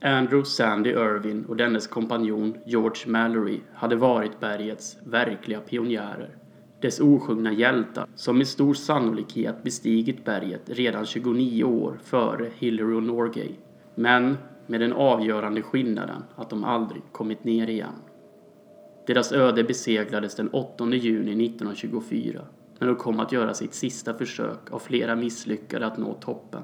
Andrew 0.00 0.44
Sandy 0.44 0.90
Irvin 0.90 1.44
och 1.44 1.56
dennes 1.56 1.86
kompanjon 1.86 2.54
George 2.66 3.10
Mallory 3.12 3.60
hade 3.74 3.96
varit 3.96 4.40
bergets 4.40 4.96
verkliga 5.04 5.60
pionjärer 5.60 6.36
dess 6.80 7.00
osjungna 7.00 7.52
hjältar 7.52 8.06
som 8.14 8.38
med 8.38 8.48
stor 8.48 8.74
sannolikhet 8.74 9.62
bestigit 9.62 10.24
berget 10.24 10.62
redan 10.66 11.06
29 11.06 11.64
år 11.64 11.98
före 12.02 12.50
Hillary 12.58 12.94
och 12.94 13.02
Norgay. 13.02 13.50
Men 13.94 14.36
med 14.66 14.80
den 14.80 14.92
avgörande 14.92 15.62
skillnaden 15.62 16.22
att 16.36 16.50
de 16.50 16.64
aldrig 16.64 17.02
kommit 17.12 17.44
ner 17.44 17.66
igen. 17.66 17.94
Deras 19.06 19.32
öde 19.32 19.64
beseglades 19.64 20.34
den 20.34 20.48
8 20.48 20.84
juni 20.84 21.46
1924 21.46 22.40
när 22.78 22.86
de 22.86 22.96
kom 22.96 23.20
att 23.20 23.32
göra 23.32 23.54
sitt 23.54 23.74
sista 23.74 24.14
försök 24.14 24.70
av 24.70 24.78
flera 24.78 25.16
misslyckade 25.16 25.86
att 25.86 25.98
nå 25.98 26.14
toppen. 26.14 26.62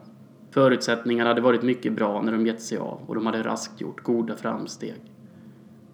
Förutsättningarna 0.50 1.30
hade 1.30 1.40
varit 1.40 1.62
mycket 1.62 1.92
bra 1.92 2.22
när 2.22 2.32
de 2.32 2.46
gett 2.46 2.62
sig 2.62 2.78
av 2.78 3.00
och 3.06 3.14
de 3.14 3.26
hade 3.26 3.42
raskt 3.42 3.80
gjort 3.80 4.02
goda 4.02 4.36
framsteg. 4.36 5.00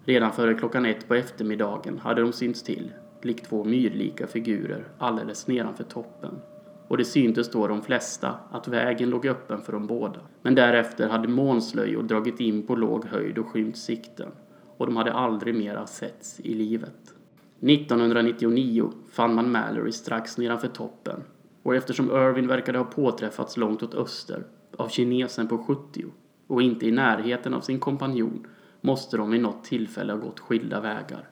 Redan 0.05 0.31
före 0.31 0.53
klockan 0.53 0.85
ett 0.85 1.07
på 1.07 1.15
eftermiddagen 1.15 1.99
hade 1.99 2.21
de 2.21 2.33
synts 2.33 2.63
till 2.63 2.91
likt 3.25 3.45
två 3.45 3.63
myrlika 3.63 4.27
figurer 4.27 4.87
alldeles 4.97 5.47
nedanför 5.47 5.83
toppen. 5.83 6.39
Och 6.87 6.97
det 6.97 7.05
syntes 7.05 7.51
då 7.51 7.67
de 7.67 7.81
flesta 7.81 8.35
att 8.51 8.67
vägen 8.67 9.09
låg 9.09 9.25
öppen 9.25 9.61
för 9.61 9.73
de 9.73 9.87
båda. 9.87 10.19
Men 10.41 10.55
därefter 10.55 11.09
hade 11.09 11.27
månslöjor 11.27 12.03
dragit 12.03 12.39
in 12.39 12.67
på 12.67 12.75
låg 12.75 13.05
höjd 13.05 13.37
och 13.37 13.47
skymt 13.47 13.77
sikten 13.77 14.31
och 14.77 14.85
de 14.85 14.95
hade 14.95 15.13
aldrig 15.13 15.55
mera 15.55 15.87
setts 15.87 16.39
i 16.39 16.53
livet. 16.53 17.13
1999 17.59 18.91
fann 19.11 19.35
man 19.35 19.51
Mallory 19.51 19.91
strax 19.91 20.37
nedanför 20.37 20.67
toppen 20.67 21.23
och 21.63 21.75
eftersom 21.75 22.11
Irwin 22.11 22.47
verkade 22.47 22.77
ha 22.77 22.85
påträffats 22.85 23.57
långt 23.57 23.83
åt 23.83 23.95
öster 23.95 24.43
av 24.77 24.89
kinesen 24.89 25.47
på 25.47 25.57
70 25.57 26.05
och 26.47 26.61
inte 26.61 26.87
i 26.87 26.91
närheten 26.91 27.53
av 27.53 27.61
sin 27.61 27.79
kompanjon 27.79 28.47
måste 28.81 29.17
de 29.17 29.31
vid 29.31 29.41
något 29.41 29.63
tillfälle 29.63 30.13
ha 30.13 30.19
gått 30.19 30.39
skilda 30.39 30.81
vägar. 30.81 31.30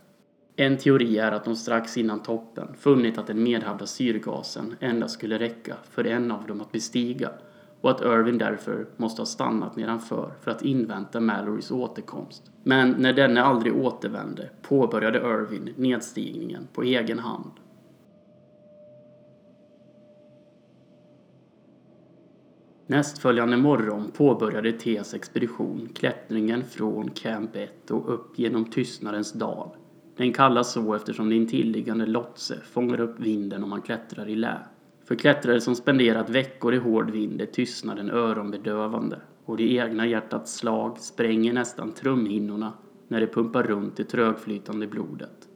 En 0.59 0.77
teori 0.77 1.17
är 1.17 1.31
att 1.31 1.45
de 1.45 1.55
strax 1.55 1.97
innan 1.97 2.23
toppen 2.23 2.67
funnit 2.79 3.17
att 3.17 3.27
den 3.27 3.43
medhavda 3.43 3.85
syrgasen 3.85 4.75
endast 4.79 5.13
skulle 5.13 5.39
räcka 5.39 5.75
för 5.89 6.07
en 6.07 6.31
av 6.31 6.47
dem 6.47 6.61
att 6.61 6.71
bestiga 6.71 7.31
och 7.81 7.91
att 7.91 8.01
Irwin 8.01 8.37
därför 8.37 8.87
måste 8.97 9.21
ha 9.21 9.25
stannat 9.25 9.75
nedanför 9.75 10.33
för 10.41 10.51
att 10.51 10.61
invänta 10.61 11.19
Mallorys 11.19 11.71
återkomst. 11.71 12.51
Men 12.63 12.91
när 12.91 13.13
denne 13.13 13.41
aldrig 13.41 13.75
återvände 13.75 14.49
påbörjade 14.61 15.19
Irwin 15.19 15.73
nedstigningen 15.77 16.67
på 16.73 16.83
egen 16.83 17.19
hand. 17.19 17.51
Nästföljande 22.87 23.57
morgon 23.57 24.11
påbörjade 24.11 24.71
Ts 24.71 25.13
expedition 25.13 25.89
klättringen 25.95 26.63
från 26.63 27.09
Camp 27.09 27.55
1 27.55 27.91
och 27.91 28.13
upp 28.13 28.39
genom 28.39 28.65
Tystnadens 28.65 29.33
dal. 29.33 29.69
Den 30.19 30.33
kallas 30.33 30.73
så 30.73 30.93
eftersom 30.93 31.29
det 31.29 31.35
intilliggande 31.35 32.05
Lotse 32.05 32.55
fångar 32.71 32.99
upp 32.99 33.19
vinden 33.19 33.63
om 33.63 33.69
man 33.69 33.81
klättrar 33.81 34.29
i 34.29 34.35
lä. 34.35 34.57
För 35.05 35.15
klättrare 35.15 35.61
som 35.61 35.75
spenderat 35.75 36.29
veckor 36.29 36.73
i 36.73 36.77
hård 36.77 37.11
vind 37.11 37.41
är 37.41 37.45
tystnaden 37.45 38.11
öronbedövande 38.11 39.19
och 39.45 39.57
det 39.57 39.73
egna 39.73 40.07
hjärtats 40.07 40.55
slag 40.55 40.99
spränger 40.99 41.53
nästan 41.53 41.91
trumhinnorna 41.91 42.73
när 43.07 43.19
det 43.19 43.27
pumpar 43.27 43.63
runt 43.63 43.97
det 43.97 44.03
trögflytande 44.03 44.87
blodet. 44.87 45.47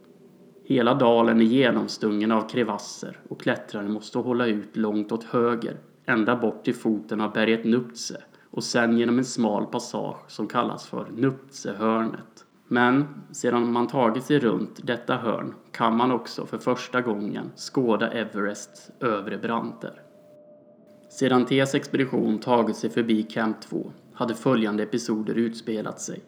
Hela 0.64 0.94
dalen 0.94 1.40
är 1.40 1.44
genomstungen 1.44 2.32
av 2.32 2.48
krevasser 2.48 3.18
och 3.28 3.40
klättraren 3.40 3.92
måste 3.92 4.18
hålla 4.18 4.46
ut 4.46 4.76
långt 4.76 5.12
åt 5.12 5.24
höger, 5.24 5.76
ända 6.06 6.36
bort 6.36 6.64
till 6.64 6.74
foten 6.74 7.20
av 7.20 7.32
berget 7.32 7.64
Nuptse 7.64 8.16
och 8.50 8.64
sen 8.64 8.98
genom 8.98 9.18
en 9.18 9.24
smal 9.24 9.66
passage 9.66 10.30
som 10.30 10.46
kallas 10.46 10.86
för 10.86 11.06
Nuptsehörnet. 11.16 12.44
Men 12.74 13.06
sedan 13.32 13.72
man 13.72 13.86
tagit 13.86 14.24
sig 14.24 14.38
runt 14.38 14.86
detta 14.86 15.16
hörn 15.16 15.54
kan 15.72 15.96
man 15.96 16.10
också 16.10 16.46
för 16.46 16.58
första 16.58 17.00
gången 17.00 17.52
skåda 17.56 18.10
Everests 18.10 18.90
övre 19.00 19.38
branter. 19.38 20.02
Sedan 21.10 21.46
Ts 21.46 21.74
expedition 21.74 22.38
tagit 22.38 22.76
sig 22.76 22.90
förbi 22.90 23.22
Camp 23.22 23.60
2 23.60 23.92
hade 24.12 24.34
följande 24.34 24.82
episoder 24.82 25.34
utspelat 25.34 26.00
sig. 26.00 26.20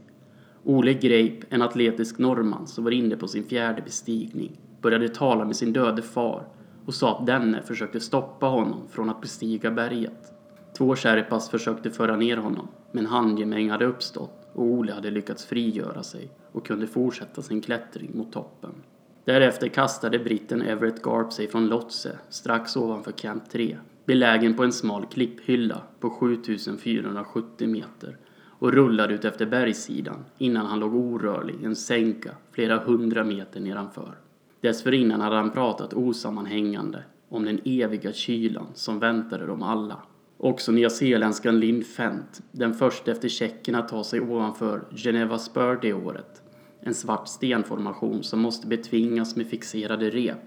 Ole 0.65 0.95
Greip, 0.95 1.53
en 1.53 1.63
atletisk 1.63 2.19
norrman 2.19 2.67
som 2.67 2.85
var 2.85 2.91
inne 2.91 3.17
på 3.17 3.29
sin 3.29 3.45
fjärde 3.45 3.83
bestigning, 3.83 4.61
började 4.83 5.09
tala 5.09 5.45
med 5.45 5.57
sin 5.57 5.73
döde 5.73 6.03
far 6.03 6.49
och 6.87 6.95
sa 6.95 7.19
att 7.19 7.27
denne 7.27 7.63
försökte 7.63 8.01
stoppa 8.01 8.47
honom 8.47 8.89
från 8.91 9.11
att 9.11 9.21
bestiga 9.21 9.71
berget. 9.71 10.36
Två 10.77 10.97
Sherpas 10.97 11.51
försökte 11.51 11.91
föra 11.91 12.17
ner 12.17 12.37
honom, 12.37 12.69
men 12.93 13.07
handgemäng 13.07 13.71
hade 13.71 13.85
uppstått 13.85 14.49
och 14.53 14.65
Ole 14.65 14.93
hade 14.93 15.11
lyckats 15.11 15.45
frigöra 15.45 16.03
sig 16.03 16.31
och 16.53 16.67
kunde 16.67 16.87
fortsätta 16.87 17.43
sin 17.43 17.61
klättring 17.61 18.11
mot 18.15 18.33
toppen. 18.33 18.71
Därefter 19.25 19.69
kastade 19.69 20.19
britten 20.19 20.63
Everett 20.63 21.03
Garp 21.03 21.33
sig 21.33 21.49
från 21.49 21.67
Lotse 21.67 22.19
strax 22.29 22.77
ovanför 22.77 23.13
Camp 23.13 23.49
3, 23.51 23.77
belägen 24.05 24.55
på 24.55 24.65
en 24.65 24.73
smal 24.73 25.07
klipphylla 25.07 25.83
på 26.01 26.11
7470 26.11 27.69
meter 27.69 28.17
och 28.59 28.73
rullade 28.73 29.15
ut 29.15 29.25
efter 29.25 29.47
bergssidan 29.47 30.25
innan 30.39 30.67
han 30.67 30.81
låg 30.81 30.95
orörlig 30.95 31.55
i 31.63 31.65
en 31.65 31.77
sänka 31.77 32.31
flera 32.53 32.79
hundra 32.79 33.25
meter 33.25 33.61
nedanför. 33.61 34.15
Dessförinnan 34.61 35.21
hade 35.21 35.37
han 35.37 35.51
pratat 35.51 35.95
osammanhängande 35.95 37.05
om 37.29 37.45
den 37.45 37.61
eviga 37.65 38.13
kylan 38.13 38.67
som 38.75 38.99
väntade 38.99 39.47
dem 39.47 39.63
alla 39.63 40.03
Också 40.39 40.73
nyzeeländskan 40.73 41.61
Lynn 41.61 41.85
Fent, 41.85 42.43
den 42.53 42.75
första 42.75 43.11
efter 43.11 43.29
Tjeckien 43.29 43.75
att 43.75 43.89
ta 43.89 44.05
sig 44.05 44.21
ovanför 44.21 44.85
Geneva 44.91 45.39
Spur 45.39 45.79
det 45.83 45.93
året, 45.93 46.43
en 46.81 46.95
svart 46.95 47.29
stenformation 47.29 48.23
som 48.23 48.41
måste 48.41 48.67
betvingas 48.67 49.37
med 49.37 49.47
fixerade 49.47 50.11
rep, 50.11 50.39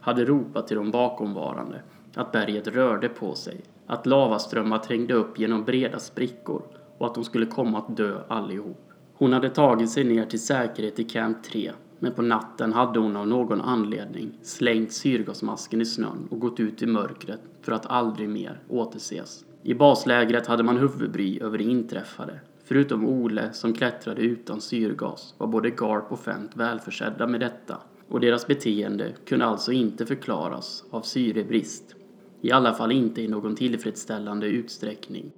hade 0.00 0.24
ropat 0.24 0.68
till 0.68 0.76
de 0.76 0.90
bakomvarande 0.90 1.82
att 2.14 2.32
berget 2.32 2.66
rörde 2.66 3.08
på 3.08 3.34
sig, 3.34 3.60
att 3.86 4.06
lavaströmmar 4.06 4.78
trängde 4.78 5.14
upp 5.14 5.38
genom 5.38 5.64
breda 5.64 5.98
sprickor 5.98 6.62
och 6.98 7.06
att 7.06 7.14
de 7.14 7.24
skulle 7.24 7.46
komma 7.46 7.78
att 7.78 7.96
dö 7.96 8.20
allihop. 8.28 8.92
Hon 9.14 9.32
hade 9.32 9.50
tagit 9.50 9.90
sig 9.90 10.04
ner 10.04 10.26
till 10.26 10.42
säkerhet 10.42 10.98
i 10.98 11.04
Camp 11.04 11.42
3 11.42 11.72
men 12.02 12.12
på 12.12 12.22
natten 12.22 12.72
hade 12.72 12.98
hon 12.98 13.16
av 13.16 13.28
någon 13.28 13.60
anledning 13.60 14.38
slängt 14.42 14.92
syrgasmasken 14.92 15.80
i 15.80 15.84
snön 15.84 16.28
och 16.30 16.40
gått 16.40 16.60
ut 16.60 16.82
i 16.82 16.86
mörkret 16.86 17.40
för 17.60 17.72
att 17.72 17.86
aldrig 17.86 18.28
mer 18.28 18.60
återses. 18.68 19.44
I 19.62 19.74
baslägret 19.74 20.46
hade 20.46 20.62
man 20.62 20.76
huvudbry 20.76 21.40
över 21.40 21.58
det 21.58 21.64
inträffade. 21.64 22.40
Förutom 22.64 23.06
Ole 23.06 23.52
som 23.52 23.72
klättrade 23.72 24.22
utan 24.22 24.60
syrgas 24.60 25.34
var 25.38 25.46
både 25.46 25.70
Garp 25.70 26.12
och 26.12 26.20
Fent 26.20 26.56
välförsedda 26.56 27.26
med 27.26 27.40
detta 27.40 27.78
och 28.08 28.20
deras 28.20 28.46
beteende 28.46 29.12
kunde 29.26 29.44
alltså 29.44 29.72
inte 29.72 30.06
förklaras 30.06 30.84
av 30.90 31.02
syrebrist. 31.02 31.94
I 32.40 32.52
alla 32.52 32.74
fall 32.74 32.92
inte 32.92 33.22
i 33.22 33.28
någon 33.28 33.56
tillfredsställande 33.56 34.46
utsträckning. 34.46 35.32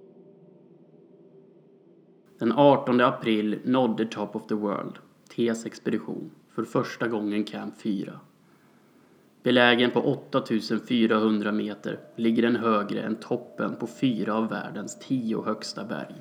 Den 2.38 2.52
18 2.52 3.00
april 3.00 3.58
nådde 3.64 4.04
Top 4.04 4.36
of 4.36 4.46
the 4.46 4.54
World, 4.54 4.98
Ts 5.28 5.66
expedition, 5.66 6.30
för 6.54 6.64
första 6.64 7.08
gången 7.08 7.44
Camp 7.44 7.74
4. 7.78 8.20
Belägen 9.42 9.90
på 9.90 10.00
8400 10.00 11.52
meter 11.52 11.98
ligger 12.16 12.42
den 12.42 12.56
högre 12.56 13.00
än 13.00 13.16
toppen 13.16 13.76
på 13.76 13.86
fyra 13.86 14.34
av 14.34 14.48
världens 14.48 14.98
tio 14.98 15.42
högsta 15.42 15.84
berg. 15.84 16.14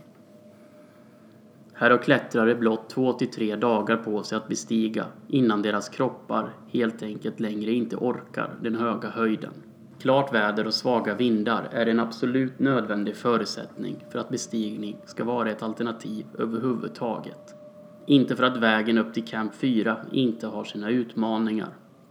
Här 1.73 1.91
har 1.91 1.97
klättrare 1.97 2.55
blott 2.55 2.89
två 2.89 3.13
till 3.13 3.31
tre 3.31 3.55
dagar 3.55 3.97
på 3.97 4.23
sig 4.23 4.37
att 4.37 4.47
bestiga 4.47 5.05
innan 5.27 5.61
deras 5.61 5.89
kroppar 5.89 6.53
helt 6.71 7.03
enkelt 7.03 7.39
längre 7.39 7.71
inte 7.71 7.95
orkar 7.95 8.55
den 8.61 8.75
höga 8.75 9.09
höjden. 9.09 9.53
Klart 9.99 10.33
väder 10.33 10.67
och 10.67 10.73
svaga 10.73 11.15
vindar 11.15 11.69
är 11.71 11.85
en 11.85 11.99
absolut 11.99 12.59
nödvändig 12.59 13.15
förutsättning 13.15 14.05
för 14.11 14.19
att 14.19 14.29
bestigning 14.29 14.97
ska 15.05 15.23
vara 15.23 15.51
ett 15.51 15.63
alternativ 15.63 16.25
överhuvudtaget. 16.39 17.62
Inte 18.05 18.35
för 18.35 18.43
att 18.43 18.57
vägen 18.57 18.97
upp 18.97 19.13
till 19.13 19.25
Camp 19.25 19.55
4 19.55 19.97
inte 20.11 20.47
har 20.47 20.63
sina 20.63 20.89
utmaningar. 20.89 21.69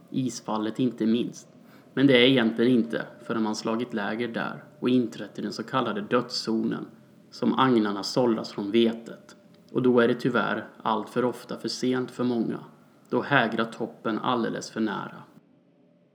Isfallet 0.09 0.79
inte 0.79 1.05
minst. 1.05 1.47
Men 1.93 2.07
det 2.07 2.13
är 2.13 2.27
egentligen 2.27 2.71
inte 2.71 3.05
förrän 3.23 3.43
man 3.43 3.55
slagit 3.55 3.93
läger 3.93 4.27
där 4.27 4.63
och 4.79 4.89
inträtt 4.89 5.39
i 5.39 5.41
den 5.41 5.53
så 5.53 5.63
kallade 5.63 6.01
dödszonen 6.01 6.85
som 7.31 7.59
agnarna 7.59 8.03
sållas 8.03 8.51
från 8.51 8.71
vetet. 8.71 9.35
Och 9.71 9.81
då 9.81 9.99
är 9.99 10.07
det 10.07 10.13
tyvärr 10.13 10.67
allt 10.81 11.09
för 11.09 11.25
ofta 11.25 11.57
för 11.57 11.67
sent 11.67 12.11
för 12.11 12.23
många. 12.23 12.59
Då 13.09 13.21
hägrar 13.21 13.65
toppen 13.65 14.19
alldeles 14.19 14.71
för 14.71 14.81
nära. 14.81 15.23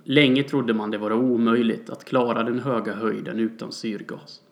Länge 0.04 0.42
trodde 0.42 0.74
man 0.74 0.90
det 0.90 0.98
vara 0.98 1.16
omöjligt 1.16 1.90
att 1.90 2.04
klara 2.04 2.42
den 2.42 2.58
höga 2.58 2.94
höjden 2.94 3.38
utan 3.38 3.72
syrgas. 3.72 4.42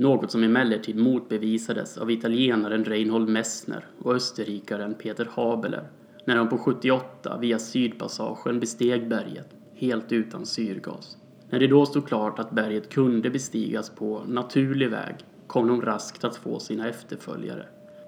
Något 0.00 0.30
som 0.30 0.42
emellertid 0.42 0.96
motbevisades 0.96 1.98
av 1.98 2.10
italienaren 2.10 2.84
Reinhold 2.84 3.28
Messner 3.28 3.84
och 4.02 4.14
österrikaren 4.14 4.94
Peter 4.94 5.28
Habeler 5.34 5.88
när 6.24 6.36
de 6.36 6.48
på 6.48 6.58
78 6.58 7.38
via 7.40 7.58
Sydpassagen 7.58 8.60
besteg 8.60 9.08
berget 9.08 9.48
helt 9.74 10.12
utan 10.12 10.46
syrgas. 10.46 11.16
När 11.50 11.58
det 11.58 11.66
då 11.66 11.86
stod 11.86 12.08
klart 12.08 12.38
att 12.38 12.50
berget 12.50 12.88
kunde 12.88 13.30
bestigas 13.30 13.90
på 13.90 14.22
naturlig 14.26 14.90
väg 14.90 15.14
kom 15.46 15.68
de 15.68 15.82
raskt 15.82 16.24
att 16.24 16.36
få 16.36 16.58
sina 16.58 16.88
efterföljare. 16.88 17.66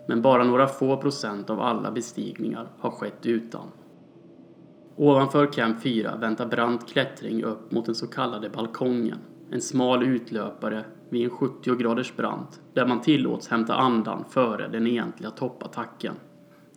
Men 0.08 0.22
bara 0.22 0.44
några 0.44 0.66
få 0.66 0.96
procent 0.96 1.50
av 1.50 1.60
alla 1.60 1.90
bestigningar 1.90 2.68
har 2.78 2.90
skett 2.90 3.26
utan. 3.26 3.68
Ovanför 4.96 5.52
Camp 5.52 5.82
4 5.82 6.16
väntar 6.16 6.46
brant 6.46 6.88
klättring 6.88 7.44
upp 7.44 7.72
mot 7.72 7.86
den 7.86 7.94
så 7.94 8.06
kallade 8.06 8.50
balkongen. 8.50 9.18
En 9.52 9.60
smal 9.60 10.02
utlöpare 10.02 10.84
vid 11.10 11.24
en 11.24 11.30
70 11.30 11.74
graders 11.74 12.16
brant 12.16 12.60
där 12.74 12.86
man 12.86 13.00
tillåts 13.00 13.48
hämta 13.48 13.74
andan 13.74 14.24
före 14.30 14.68
den 14.68 14.86
egentliga 14.86 15.30
toppattacken. 15.30 16.14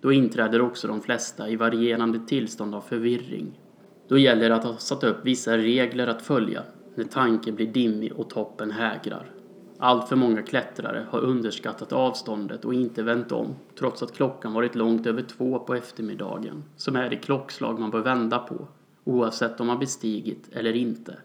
Då 0.01 0.11
inträder 0.11 0.61
också 0.61 0.87
de 0.87 1.01
flesta 1.01 1.49
i 1.49 1.55
varierande 1.55 2.19
tillstånd 2.27 2.75
av 2.75 2.81
förvirring. 2.81 3.59
Då 4.07 4.17
gäller 4.17 4.49
det 4.49 4.55
att 4.55 4.63
ha 4.63 4.77
satt 4.77 5.03
upp 5.03 5.17
vissa 5.23 5.57
regler 5.57 6.07
att 6.07 6.21
följa 6.21 6.63
när 6.95 7.03
tanken 7.03 7.55
blir 7.55 7.67
dimmig 7.67 8.13
och 8.13 8.29
toppen 8.29 8.71
hägrar. 8.71 9.31
Allt 9.79 10.09
för 10.09 10.15
många 10.15 10.41
klättrare 10.41 11.05
har 11.09 11.19
underskattat 11.19 11.93
avståndet 11.93 12.65
och 12.65 12.73
inte 12.73 13.03
vänt 13.03 13.31
om 13.31 13.55
trots 13.79 14.03
att 14.03 14.15
klockan 14.15 14.53
varit 14.53 14.75
långt 14.75 15.07
över 15.07 15.21
två 15.21 15.59
på 15.59 15.75
eftermiddagen 15.75 16.63
som 16.75 16.95
är 16.95 17.09
det 17.09 17.15
klockslag 17.15 17.79
man 17.79 17.91
bör 17.91 18.01
vända 18.01 18.39
på 18.39 18.67
oavsett 19.03 19.59
om 19.59 19.67
man 19.67 19.79
bestigit 19.79 20.49
eller 20.51 20.75
inte. 20.75 21.17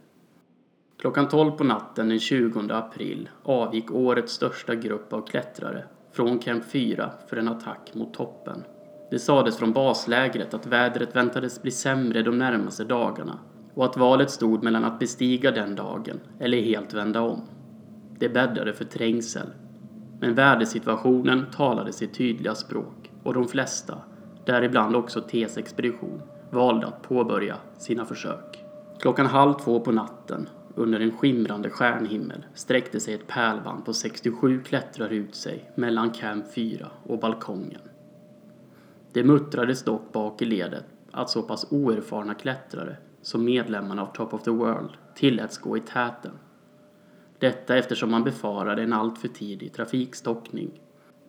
Klockan 1.00 1.28
12 1.28 1.50
på 1.50 1.64
natten 1.64 2.08
den 2.08 2.20
20 2.20 2.60
april 2.70 3.28
avgick 3.42 3.90
årets 3.90 4.32
största 4.32 4.74
grupp 4.74 5.12
av 5.12 5.26
klättrare 5.26 5.84
från 6.12 6.38
Camp 6.38 6.64
4 6.64 7.10
för 7.26 7.36
en 7.36 7.48
attack 7.48 7.90
mot 7.94 8.14
toppen. 8.14 8.64
Det 9.10 9.18
sades 9.18 9.56
från 9.56 9.72
baslägret 9.72 10.54
att 10.54 10.66
vädret 10.66 11.16
väntades 11.16 11.62
bli 11.62 11.70
sämre 11.70 12.22
de 12.22 12.38
närmaste 12.38 12.84
dagarna 12.84 13.38
och 13.74 13.84
att 13.84 13.96
valet 13.96 14.30
stod 14.30 14.62
mellan 14.62 14.84
att 14.84 14.98
bestiga 14.98 15.50
den 15.50 15.74
dagen 15.74 16.20
eller 16.40 16.60
helt 16.62 16.94
vända 16.94 17.20
om. 17.20 17.42
Det 18.18 18.28
bäddade 18.28 18.72
för 18.72 18.84
trängsel. 18.84 19.46
Men 20.20 20.34
vädersituationen 20.34 21.46
talade 21.56 21.92
sitt 21.92 22.14
tydliga 22.14 22.54
språk 22.54 23.10
och 23.22 23.34
de 23.34 23.48
flesta, 23.48 23.98
däribland 24.46 24.96
också 24.96 25.20
T's 25.20 25.58
expedition, 25.58 26.22
valde 26.50 26.86
att 26.86 27.02
påbörja 27.02 27.56
sina 27.78 28.04
försök. 28.04 28.64
Klockan 28.98 29.26
halv 29.26 29.54
två 29.54 29.80
på 29.80 29.92
natten, 29.92 30.48
under 30.74 31.00
en 31.00 31.16
skimrande 31.16 31.70
stjärnhimmel, 31.70 32.46
sträckte 32.54 33.00
sig 33.00 33.14
ett 33.14 33.26
pärlband 33.26 33.84
på 33.84 33.92
67 33.92 34.62
klättrare 34.62 35.14
ut 35.14 35.34
sig 35.34 35.70
mellan 35.74 36.10
Camp 36.10 36.52
4 36.54 36.90
och 37.02 37.18
balkongen. 37.18 37.80
Det 39.12 39.24
muttrades 39.24 39.82
dock 39.82 40.12
bak 40.12 40.42
i 40.42 40.44
ledet 40.44 40.84
att 41.10 41.30
så 41.30 41.42
pass 41.42 41.66
oerfarna 41.70 42.34
klättrare 42.34 42.96
som 43.22 43.44
medlemmarna 43.44 44.02
av 44.02 44.06
Top 44.06 44.34
of 44.34 44.42
the 44.42 44.50
World 44.50 44.90
tilläts 45.14 45.58
gå 45.58 45.76
i 45.76 45.80
täten. 45.80 46.32
Detta 47.38 47.76
eftersom 47.76 48.10
man 48.10 48.24
befarade 48.24 48.82
en 48.82 48.92
alltför 48.92 49.28
tidig 49.28 49.72
trafikstockning. 49.72 50.80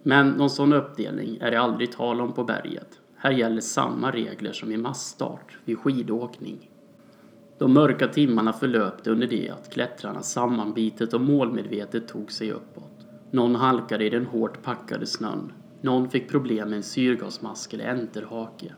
Men 0.04 0.30
någon 0.30 0.50
sån 0.50 0.74
uppdelning 0.74 1.38
är 1.42 1.52
det 1.52 1.62
aldrig 1.62 1.92
tal 1.92 2.22
om 2.22 2.34
på 2.34 2.44
berget. 2.44 3.00
Här 3.16 3.32
gäller 3.32 3.62
samma 3.62 4.12
regler 4.12 4.52
som 4.52 4.72
i 4.72 4.78
massstart 4.78 5.58
vid 5.66 5.80
skidåkning. 5.80 6.70
De 7.62 7.74
mörka 7.74 8.08
timmarna 8.08 8.54
förlöpte 8.54 9.12
under 9.12 9.28
det 9.28 9.50
att 9.50 9.74
klättrarna 9.74 10.22
sammanbitet 10.22 11.14
och 11.14 11.22
målmedvetet 11.22 12.08
tog 12.08 12.32
sig 12.32 12.52
uppåt. 12.52 13.08
Någon 13.32 13.56
halkade 13.56 14.06
i 14.06 14.10
den 14.10 14.26
hårt 14.26 14.64
packade 14.64 15.06
snön. 15.06 15.54
Någon 15.82 16.10
fick 16.10 16.30
problem 16.30 16.70
med 16.70 16.78
en 16.78 16.84
syrgasmask 16.84 17.74
eller 17.74 17.90
enterhake. 17.90 18.74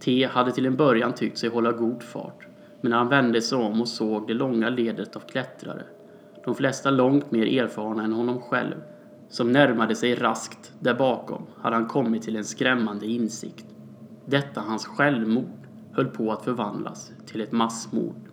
T 0.00 0.24
hade 0.24 0.52
till 0.52 0.66
en 0.66 0.76
början 0.76 1.12
tyckt 1.12 1.38
sig 1.38 1.50
hålla 1.50 1.72
god 1.72 2.02
fart. 2.02 2.46
Men 2.80 2.90
när 2.90 2.98
han 2.98 3.08
vände 3.08 3.42
sig 3.42 3.58
om 3.58 3.80
och 3.80 3.88
såg 3.88 4.26
det 4.26 4.34
långa 4.34 4.68
ledet 4.68 5.16
av 5.16 5.20
klättrare, 5.20 5.84
de 6.44 6.54
flesta 6.54 6.90
långt 6.90 7.30
mer 7.30 7.62
erfarna 7.62 8.04
än 8.04 8.12
honom 8.12 8.40
själv, 8.40 8.76
som 9.28 9.52
närmade 9.52 9.94
sig 9.94 10.14
raskt 10.14 10.72
där 10.80 10.94
bakom 10.94 11.46
hade 11.56 11.76
han 11.76 11.86
kommit 11.86 12.22
till 12.22 12.36
en 12.36 12.44
skrämmande 12.44 13.06
insikt. 13.06 13.66
Detta 14.26 14.60
hans 14.60 14.86
självmord 14.86 15.55
höll 15.96 16.06
på 16.06 16.32
att 16.32 16.44
förvandlas 16.44 17.12
till 17.26 17.40
ett 17.40 17.52
massmord. 17.52 18.28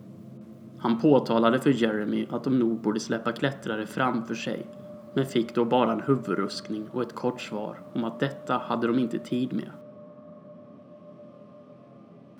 Han 0.78 1.00
påtalade 1.00 1.60
för 1.60 1.70
Jeremy 1.70 2.26
att 2.30 2.44
de 2.44 2.58
nog 2.58 2.80
borde 2.80 3.00
släppa 3.00 3.32
klättrare 3.32 3.86
framför 3.86 4.34
sig 4.34 4.66
men 5.14 5.26
fick 5.26 5.54
då 5.54 5.64
bara 5.64 5.92
en 5.92 6.00
huvudruskning 6.00 6.88
och 6.88 7.02
ett 7.02 7.14
kort 7.14 7.40
svar 7.40 7.78
om 7.92 8.04
att 8.04 8.20
detta 8.20 8.58
hade 8.58 8.86
de 8.86 8.98
inte 8.98 9.18
tid 9.18 9.52
med. 9.52 9.70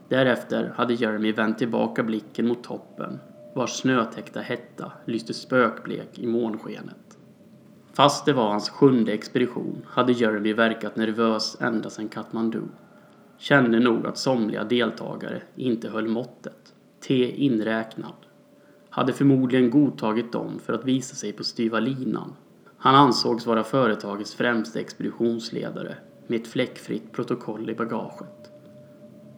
Därefter 0.09 0.73
hade 0.76 0.95
Jeremy 0.95 1.33
vänt 1.33 1.59
tillbaka 1.59 2.02
blicken 2.02 2.49
mot 2.49 2.64
toppen 2.64 3.21
vars 3.54 3.71
snötäckta 3.71 4.40
hetta 4.40 4.93
lyste 5.04 5.35
spökblek 5.35 6.19
i 6.19 6.26
månskenet. 6.26 7.19
Fast 7.93 8.26
det 8.26 8.33
var 8.33 8.49
hans 8.49 8.71
sjunde 8.71 9.12
expedition 9.12 9.87
hade 9.88 10.12
Jeremy 10.12 10.52
verkat 10.52 10.97
nervös 10.97 11.57
ända 11.61 11.90
sedan 11.90 12.09
Katmandu. 12.09 12.62
Kände 13.38 13.81
nog 13.81 14.07
att 14.07 14.19
somliga 14.19 14.64
deltagare 14.64 15.43
inte 15.57 15.88
höll 15.88 16.09
måttet, 16.09 16.75
T 17.00 17.35
inräknad. 17.37 18.14
Hade 18.91 19.12
förmodligen 19.12 19.71
godtagit 19.71 20.33
dem 20.33 20.59
för 20.59 20.73
att 20.73 20.85
visa 20.85 21.14
sig 21.14 21.33
på 21.33 21.44
styva 21.44 21.81
linan. 21.81 22.33
Han 22.79 22.94
ansågs 22.94 23.47
vara 23.47 23.64
företagets 23.64 24.35
främste 24.35 24.81
expeditionsledare 24.81 25.97
med 26.27 26.40
ett 26.40 26.47
fläckfritt 26.47 27.12
protokoll 27.12 27.70
i 27.70 27.75
bagaget. 27.75 28.51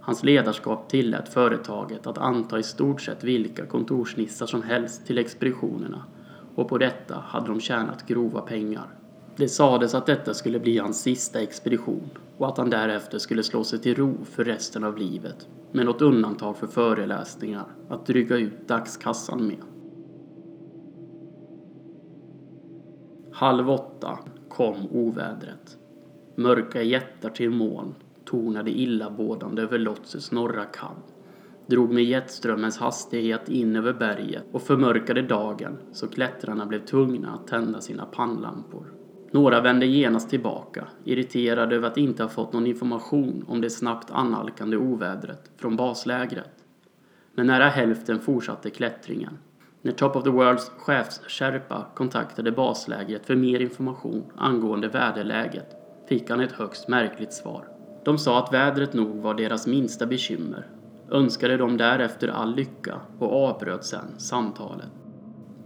Hans 0.00 0.24
ledarskap 0.24 0.88
tillät 0.88 1.28
företaget 1.28 2.06
att 2.06 2.18
anta 2.18 2.58
i 2.58 2.62
stort 2.62 3.00
sett 3.00 3.24
vilka 3.24 3.66
kontorsnissar 3.66 4.46
som 4.46 4.62
helst 4.62 5.06
till 5.06 5.18
expeditionerna 5.18 6.04
och 6.54 6.68
på 6.68 6.78
detta 6.78 7.14
hade 7.26 7.46
de 7.46 7.60
tjänat 7.60 8.06
grova 8.06 8.40
pengar. 8.40 8.86
Det 9.36 9.48
sades 9.48 9.94
att 9.94 10.06
detta 10.06 10.34
skulle 10.34 10.60
bli 10.60 10.78
hans 10.78 11.02
sista 11.02 11.40
expedition 11.40 12.10
och 12.36 12.48
att 12.48 12.58
han 12.58 12.70
därefter 12.70 13.18
skulle 13.18 13.42
slå 13.42 13.64
sig 13.64 13.78
till 13.78 13.94
ro 13.94 14.14
för 14.24 14.44
resten 14.44 14.84
av 14.84 14.98
livet 14.98 15.48
med 15.72 15.86
något 15.86 16.02
undantag 16.02 16.56
för 16.56 16.66
föreläsningar 16.66 17.64
att 17.88 18.06
dryga 18.06 18.36
ut 18.36 18.68
dagskassan 18.68 19.46
med. 19.46 19.62
Halv 23.32 23.70
åtta 23.70 24.18
kom 24.48 24.76
ovädret. 24.90 25.78
Mörka 26.34 26.82
jättar 26.82 27.30
till 27.30 27.50
moln 27.50 27.94
tornade 28.24 28.70
illabådande 28.70 29.62
över 29.62 29.78
Lotses 29.78 30.32
norra 30.32 30.64
kam, 30.64 30.96
drog 31.66 31.92
med 31.92 32.04
jetströmmens 32.04 32.78
hastighet 32.78 33.48
in 33.48 33.76
över 33.76 33.92
berget 33.92 34.44
och 34.52 34.62
förmörkade 34.62 35.22
dagen 35.22 35.78
så 35.92 36.08
klättrarna 36.08 36.66
blev 36.66 36.84
tvungna 36.84 37.34
att 37.34 37.46
tända 37.46 37.80
sina 37.80 38.06
pannlampor. 38.06 38.95
Några 39.36 39.60
vände 39.60 39.86
genast 39.86 40.30
tillbaka, 40.30 40.84
irriterade 41.04 41.76
över 41.76 41.88
att 41.88 41.96
inte 41.96 42.22
ha 42.22 42.30
fått 42.30 42.52
någon 42.52 42.66
information 42.66 43.44
om 43.48 43.60
det 43.60 43.70
snabbt 43.70 44.10
annalkande 44.10 44.76
ovädret 44.76 45.50
från 45.56 45.76
baslägret. 45.76 46.64
Men 47.34 47.46
nära 47.46 47.68
hälften 47.68 48.20
fortsatte 48.20 48.70
klättringen. 48.70 49.38
När 49.82 49.92
Top 49.92 50.16
of 50.16 50.24
the 50.24 50.30
Worlds 50.30 50.70
chefskärpa 50.78 51.86
kontaktade 51.94 52.52
baslägret 52.52 53.26
för 53.26 53.36
mer 53.36 53.60
information 53.60 54.24
angående 54.36 54.88
väderläget 54.88 55.76
fick 56.08 56.30
han 56.30 56.40
ett 56.40 56.52
högst 56.52 56.88
märkligt 56.88 57.32
svar. 57.32 57.68
De 58.04 58.18
sa 58.18 58.38
att 58.38 58.52
vädret 58.52 58.94
nog 58.94 59.16
var 59.16 59.34
deras 59.34 59.66
minsta 59.66 60.06
bekymmer, 60.06 60.66
önskade 61.10 61.56
dem 61.56 61.76
därefter 61.76 62.28
all 62.28 62.54
lycka 62.54 63.00
och 63.18 63.48
avbröt 63.48 63.84
sen 63.84 64.18
samtalet. 64.18 64.90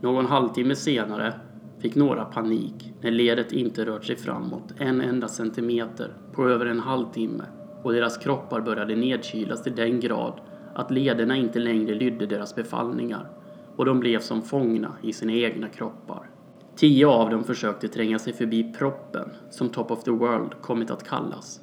Någon 0.01 0.27
halvtimme 0.27 0.77
senare 0.77 1.35
fick 1.81 1.95
några 1.95 2.25
panik 2.25 2.93
när 3.01 3.11
ledet 3.11 3.53
inte 3.53 3.85
rört 3.85 4.05
sig 4.05 4.17
framåt 4.17 4.75
en 4.79 5.01
enda 5.01 5.29
centimeter 5.29 6.13
på 6.33 6.49
över 6.49 6.67
en 6.67 6.81
halvtimme 6.81 7.45
och 7.83 7.93
deras 7.93 8.19
kroppar 8.19 8.61
började 8.61 8.97
nedkylas 8.97 9.63
till 9.63 9.75
den 9.75 10.01
grad 10.01 10.41
att 10.75 10.91
lederna 10.91 11.37
inte 11.37 11.59
längre 11.59 11.95
lydde 11.95 12.27
deras 12.27 12.55
befallningar 12.55 13.31
och 13.77 13.85
de 13.85 14.01
blev 14.01 14.21
som 14.21 14.43
fångna 14.43 14.93
i 15.03 15.13
sina 15.13 15.33
egna 15.33 15.69
kroppar. 15.69 16.31
Tio 16.77 17.07
av 17.07 17.31
dem 17.31 17.45
försökte 17.45 17.89
tränga 17.89 18.19
sig 18.19 18.33
förbi 18.33 18.73
proppen, 18.79 19.31
som 19.51 19.69
Top 19.69 19.91
of 19.91 20.05
the 20.05 20.11
World 20.11 20.63
kommit 20.63 20.91
att 20.91 21.09
kallas, 21.09 21.61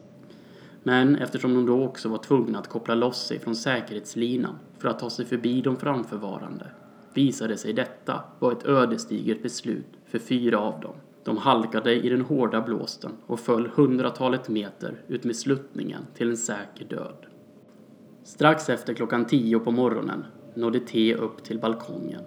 men 0.84 1.16
eftersom 1.16 1.54
de 1.54 1.66
då 1.66 1.84
också 1.84 2.10
var 2.10 2.18
tvungna 2.18 2.60
att 2.60 2.68
koppla 2.68 2.96
loss 2.96 3.28
sig 3.28 3.40
från 3.40 3.56
säkerhetslinan 3.56 4.56
för 4.78 4.90
att 4.90 5.00
ta 5.00 5.10
sig 5.10 5.26
förbi 5.26 5.62
de 5.62 5.78
framförvarande 5.78 6.66
visade 7.14 7.58
sig 7.58 7.74
detta 7.74 8.24
vara 8.40 8.52
ett 8.52 8.66
ödesdigert 8.66 9.44
beslut 9.44 9.97
för 10.08 10.20
fyra 10.20 10.60
av 10.60 10.80
dem. 10.82 10.96
De 11.24 11.38
halkade 11.38 11.96
i 11.96 12.10
den 12.10 12.22
hårda 12.22 12.62
blåsten 12.62 13.12
och 13.28 13.40
föll 13.40 13.70
hundratalet 13.76 14.50
meter 14.50 15.02
ut 15.08 15.24
med 15.24 15.36
sluttningen 15.36 16.02
till 16.14 16.30
en 16.30 16.38
säker 16.38 16.86
död. 16.86 17.26
Strax 18.24 18.70
efter 18.70 18.94
klockan 18.94 19.26
tio 19.26 19.60
på 19.60 19.72
morgonen 19.72 20.26
nådde 20.54 20.80
T 20.80 21.16
upp 21.16 21.44
till 21.44 21.60
balkongen. 21.60 22.22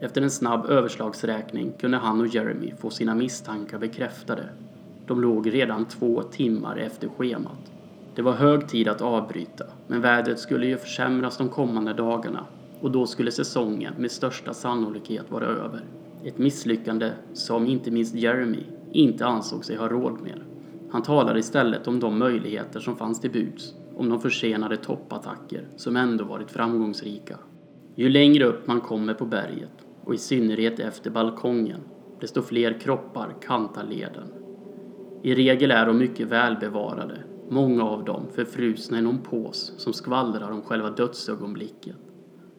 Efter 0.00 0.22
en 0.22 0.30
snabb 0.30 0.66
överslagsräkning 0.66 1.72
kunde 1.80 1.96
han 1.96 2.20
och 2.20 2.26
Jeremy 2.26 2.74
få 2.80 2.90
sina 2.90 3.14
misstankar 3.14 3.78
bekräftade. 3.78 4.48
De 5.06 5.20
låg 5.20 5.54
redan 5.54 5.84
två 5.84 6.22
timmar 6.22 6.76
efter 6.76 7.08
schemat 7.08 7.72
det 8.18 8.22
var 8.22 8.32
hög 8.32 8.68
tid 8.68 8.88
att 8.88 9.00
avbryta, 9.00 9.64
men 9.86 10.00
vädret 10.00 10.38
skulle 10.38 10.66
ju 10.66 10.76
försämras 10.76 11.36
de 11.36 11.48
kommande 11.48 11.92
dagarna 11.92 12.46
och 12.80 12.90
då 12.90 13.06
skulle 13.06 13.32
säsongen 13.32 13.94
med 13.98 14.10
största 14.10 14.54
sannolikhet 14.54 15.30
vara 15.30 15.46
över. 15.46 15.84
Ett 16.24 16.38
misslyckande 16.38 17.12
som 17.32 17.66
inte 17.66 17.90
minst 17.90 18.14
Jeremy 18.14 18.62
inte 18.92 19.26
ansåg 19.26 19.64
sig 19.64 19.76
ha 19.76 19.88
råd 19.88 20.20
med. 20.20 20.40
Han 20.90 21.02
talade 21.02 21.38
istället 21.38 21.88
om 21.88 22.00
de 22.00 22.18
möjligheter 22.18 22.80
som 22.80 22.96
fanns 22.96 23.20
till 23.20 23.30
buds, 23.30 23.74
om 23.96 24.08
de 24.08 24.20
försenade 24.20 24.76
toppattacker 24.76 25.68
som 25.76 25.96
ändå 25.96 26.24
varit 26.24 26.50
framgångsrika. 26.50 27.38
Ju 27.94 28.08
längre 28.08 28.44
upp 28.44 28.66
man 28.66 28.80
kommer 28.80 29.14
på 29.14 29.26
berget, 29.26 29.86
och 30.04 30.14
i 30.14 30.18
synnerhet 30.18 30.80
efter 30.80 31.10
balkongen, 31.10 31.80
desto 32.20 32.42
fler 32.42 32.80
kroppar 32.80 33.34
kantar 33.40 33.84
leden. 33.84 34.28
I 35.22 35.34
regel 35.34 35.70
är 35.70 35.86
de 35.86 35.98
mycket 35.98 36.28
välbevarade 36.28 37.18
Många 37.50 37.84
av 37.84 38.04
dem 38.04 38.22
förfrusna 38.34 38.98
i 38.98 39.02
någon 39.02 39.18
pås 39.18 39.72
som 39.76 39.92
skvallrar 39.92 40.50
om 40.50 40.62
själva 40.62 40.90
dödsögonblicket 40.90 41.96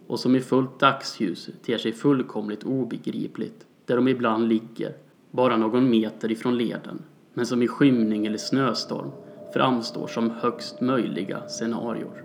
och 0.10 0.20
som 0.20 0.36
i 0.36 0.40
fullt 0.40 0.80
dagsljus 0.80 1.50
ter 1.66 1.78
sig 1.78 1.94
fullkomligt 1.94 2.64
obegripligt 2.64 3.66
där 3.86 3.96
de 3.96 4.08
ibland 4.08 4.48
ligger 4.48 4.94
bara 5.32 5.58
någon 5.58 5.90
meter 5.90 6.32
ifrån 6.32 6.58
leden 6.58 7.04
men 7.34 7.46
som 7.46 7.62
i 7.62 7.68
skymning 7.68 8.26
eller 8.26 8.38
snöstorm 8.38 9.12
framstår 9.54 10.08
som 10.08 10.32
högst 10.32 10.82
möjliga 10.82 11.48
scenarior. 11.48 12.24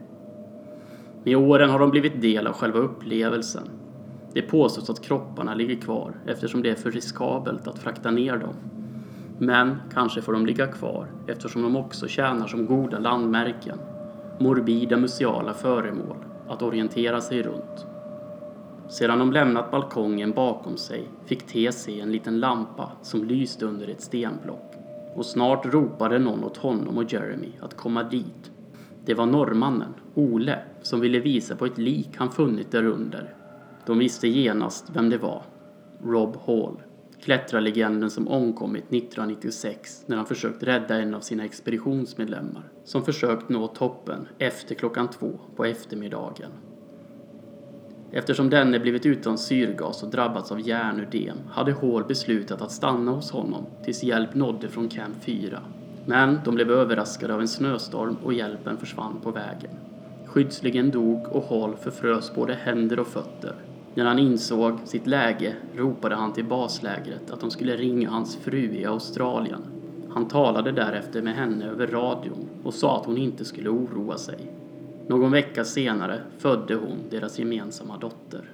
Med 1.24 1.36
åren 1.36 1.70
har 1.70 1.78
de 1.78 1.90
blivit 1.90 2.20
del 2.20 2.46
av 2.46 2.52
själva 2.52 2.78
upplevelsen. 2.78 3.68
Det 4.32 4.42
påstås 4.42 4.90
att 4.90 5.02
kropparna 5.02 5.54
ligger 5.54 5.76
kvar 5.76 6.12
eftersom 6.26 6.62
det 6.62 6.70
är 6.70 6.74
för 6.74 6.90
riskabelt 6.90 7.68
att 7.68 7.78
frakta 7.78 8.10
ner 8.10 8.36
dem. 8.36 8.54
Men 9.38 9.76
kanske 9.92 10.22
får 10.22 10.32
de 10.32 10.46
ligga 10.46 10.66
kvar 10.66 11.06
eftersom 11.26 11.62
de 11.62 11.76
också 11.76 12.08
tjänar 12.08 12.46
som 12.46 12.66
goda 12.66 12.98
landmärken, 12.98 13.78
morbida 14.40 14.96
museala 14.96 15.54
föremål 15.54 16.16
att 16.48 16.62
orientera 16.62 17.20
sig 17.20 17.42
runt. 17.42 17.86
Sedan 18.88 19.18
de 19.18 19.32
lämnat 19.32 19.70
balkongen 19.70 20.32
bakom 20.32 20.76
sig 20.76 21.08
fick 21.26 21.46
T 21.46 21.72
se 21.72 22.00
en 22.00 22.12
liten 22.12 22.40
lampa 22.40 22.92
som 23.02 23.24
lyste 23.24 23.66
under 23.66 23.88
ett 23.88 24.00
stenblock 24.00 24.74
och 25.14 25.26
snart 25.26 25.66
ropade 25.66 26.18
någon 26.18 26.44
åt 26.44 26.56
honom 26.56 26.98
och 26.98 27.12
Jeremy 27.12 27.52
att 27.60 27.76
komma 27.76 28.02
dit. 28.02 28.50
Det 29.04 29.14
var 29.14 29.26
norrmannen, 29.26 29.94
Ole, 30.14 30.58
som 30.82 31.00
ville 31.00 31.20
visa 31.20 31.56
på 31.56 31.66
ett 31.66 31.78
lik 31.78 32.08
han 32.16 32.30
funnit 32.30 32.72
där 32.72 32.84
under. 32.86 33.34
De 33.86 33.98
visste 33.98 34.28
genast 34.28 34.90
vem 34.94 35.10
det 35.10 35.18
var. 35.18 35.42
Rob 36.04 36.36
Hall, 36.46 36.76
klättrarlegenden 37.24 38.10
som 38.10 38.28
omkommit 38.28 38.84
1996 38.84 40.04
när 40.06 40.16
han 40.16 40.26
försökt 40.26 40.62
rädda 40.62 40.98
en 40.98 41.14
av 41.14 41.20
sina 41.20 41.44
expeditionsmedlemmar 41.44 42.62
som 42.84 43.04
försökt 43.04 43.48
nå 43.48 43.66
toppen 43.66 44.28
efter 44.38 44.74
klockan 44.74 45.08
två 45.10 45.40
på 45.56 45.64
eftermiddagen. 45.64 46.50
Eftersom 48.12 48.50
denne 48.50 48.80
blivit 48.80 49.06
utan 49.06 49.38
syrgas 49.38 50.02
och 50.02 50.10
drabbats 50.10 50.52
av 50.52 50.68
hjärnödem 50.68 51.36
hade 51.50 51.72
Hall 51.72 52.04
beslutat 52.04 52.62
att 52.62 52.72
stanna 52.72 53.12
hos 53.12 53.30
honom 53.30 53.66
tills 53.84 54.02
hjälp 54.02 54.34
nådde 54.34 54.68
från 54.68 54.88
Camp 54.88 55.16
4. 55.24 55.62
Men 56.06 56.40
de 56.44 56.54
blev 56.54 56.70
överraskade 56.70 57.34
av 57.34 57.40
en 57.40 57.48
snöstorm 57.48 58.16
och 58.24 58.32
hjälpen 58.34 58.76
försvann 58.76 59.20
på 59.22 59.30
vägen. 59.30 59.70
Skyddsligen 60.26 60.90
dog 60.90 61.26
och 61.28 61.44
Hall 61.44 61.76
förfrös 61.76 62.34
både 62.34 62.54
händer 62.54 63.00
och 63.00 63.06
fötter. 63.06 63.54
När 63.94 64.04
han 64.04 64.18
insåg 64.18 64.78
sitt 64.84 65.06
läge 65.06 65.56
ropade 65.76 66.14
han 66.14 66.32
till 66.32 66.44
baslägret 66.44 67.30
att 67.30 67.40
de 67.40 67.50
skulle 67.50 67.76
ringa 67.76 68.10
hans 68.10 68.36
fru 68.36 68.74
i 68.74 68.84
Australien. 68.84 69.62
Han 70.10 70.28
talade 70.28 70.72
därefter 70.72 71.22
med 71.22 71.34
henne 71.34 71.64
över 71.64 71.86
radion 71.86 72.48
och 72.64 72.74
sa 72.74 73.00
att 73.00 73.06
hon 73.06 73.18
inte 73.18 73.44
skulle 73.44 73.68
oroa 73.68 74.18
sig. 74.18 74.38
Någon 75.06 75.32
vecka 75.32 75.64
senare 75.64 76.20
födde 76.38 76.74
hon 76.74 76.98
deras 77.10 77.38
gemensamma 77.38 77.96
dotter. 77.98 78.50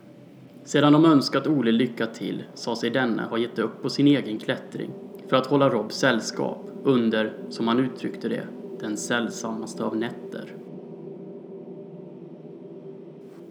Sedan 0.64 0.92
de 0.92 1.04
önskat 1.04 1.46
Ole 1.46 1.72
lycka 1.72 2.06
till 2.06 2.44
sa 2.54 2.76
sig 2.76 2.90
denne 2.90 3.22
ha 3.22 3.38
gett 3.38 3.58
upp 3.58 3.82
på 3.82 3.90
sin 3.90 4.06
egen 4.06 4.38
klättring 4.38 4.90
för 5.28 5.36
att 5.36 5.46
hålla 5.46 5.68
Rob 5.68 5.92
sällskap 5.92 6.64
under, 6.84 7.32
som 7.48 7.68
han 7.68 7.78
uttryckte 7.78 8.28
det, 8.28 8.44
den 8.80 8.96
sällsammaste 8.96 9.84
av 9.84 9.96
nätter. 9.96 10.59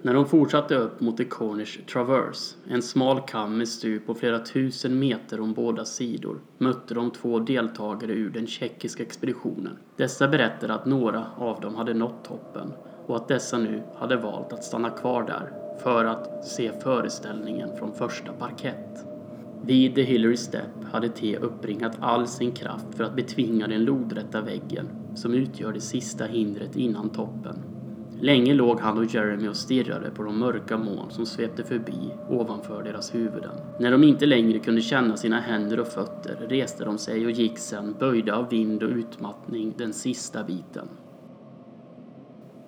När 0.01 0.13
de 0.13 0.25
fortsatte 0.25 0.75
upp 0.75 1.01
mot 1.01 1.17
The 1.17 1.25
Cornish 1.25 1.85
Traverse, 1.85 2.55
en 2.67 2.81
smal 2.81 3.21
kam 3.21 3.57
med 3.57 3.67
stup 3.67 4.05
på 4.05 4.13
flera 4.13 4.39
tusen 4.39 4.99
meter 4.99 5.41
om 5.41 5.53
båda 5.53 5.85
sidor, 5.85 6.39
mötte 6.57 6.93
de 6.93 7.11
två 7.11 7.39
deltagare 7.39 8.11
ur 8.11 8.29
den 8.29 8.47
tjeckiska 8.47 9.03
expeditionen. 9.03 9.77
Dessa 9.95 10.27
berättade 10.27 10.73
att 10.73 10.85
några 10.85 11.25
av 11.37 11.61
dem 11.61 11.75
hade 11.75 11.93
nått 11.93 12.25
toppen 12.25 12.73
och 13.05 13.15
att 13.15 13.27
dessa 13.27 13.57
nu 13.57 13.83
hade 13.95 14.17
valt 14.17 14.53
att 14.53 14.63
stanna 14.63 14.89
kvar 14.89 15.23
där 15.23 15.51
för 15.83 16.05
att 16.05 16.45
se 16.45 16.71
föreställningen 16.83 17.69
från 17.77 17.93
första 17.93 18.33
parkett. 18.33 19.05
Vid 19.65 19.95
The 19.95 20.03
Hillary 20.03 20.37
Step 20.37 20.83
hade 20.91 21.09
T 21.09 21.37
uppbringat 21.37 21.97
all 21.99 22.27
sin 22.27 22.51
kraft 22.51 22.95
för 22.95 23.03
att 23.03 23.15
betvinga 23.15 23.67
den 23.67 23.85
lodrätta 23.85 24.41
väggen 24.41 24.89
som 25.15 25.33
utgör 25.33 25.73
det 25.73 25.81
sista 25.81 26.25
hindret 26.25 26.75
innan 26.75 27.09
toppen. 27.09 27.68
Länge 28.21 28.53
låg 28.53 28.79
han 28.79 28.97
och 28.97 29.05
Jeremy 29.05 29.47
och 29.47 29.55
stirrade 29.55 30.11
på 30.11 30.23
de 30.23 30.39
mörka 30.39 30.77
moln 30.77 31.11
som 31.11 31.25
svepte 31.25 31.63
förbi 31.63 32.13
ovanför 32.29 32.83
deras 32.83 33.15
huvuden. 33.15 33.51
När 33.79 33.91
de 33.91 34.03
inte 34.03 34.25
längre 34.25 34.59
kunde 34.59 34.81
känna 34.81 35.17
sina 35.17 35.39
händer 35.39 35.79
och 35.79 35.87
fötter 35.87 36.35
reste 36.49 36.85
de 36.85 36.97
sig 36.97 37.25
och 37.25 37.31
gick 37.31 37.57
sen, 37.57 37.95
böjda 37.99 38.35
av 38.35 38.49
vind 38.49 38.83
och 38.83 38.89
utmattning, 38.89 39.73
den 39.77 39.93
sista 39.93 40.43
biten. 40.43 40.87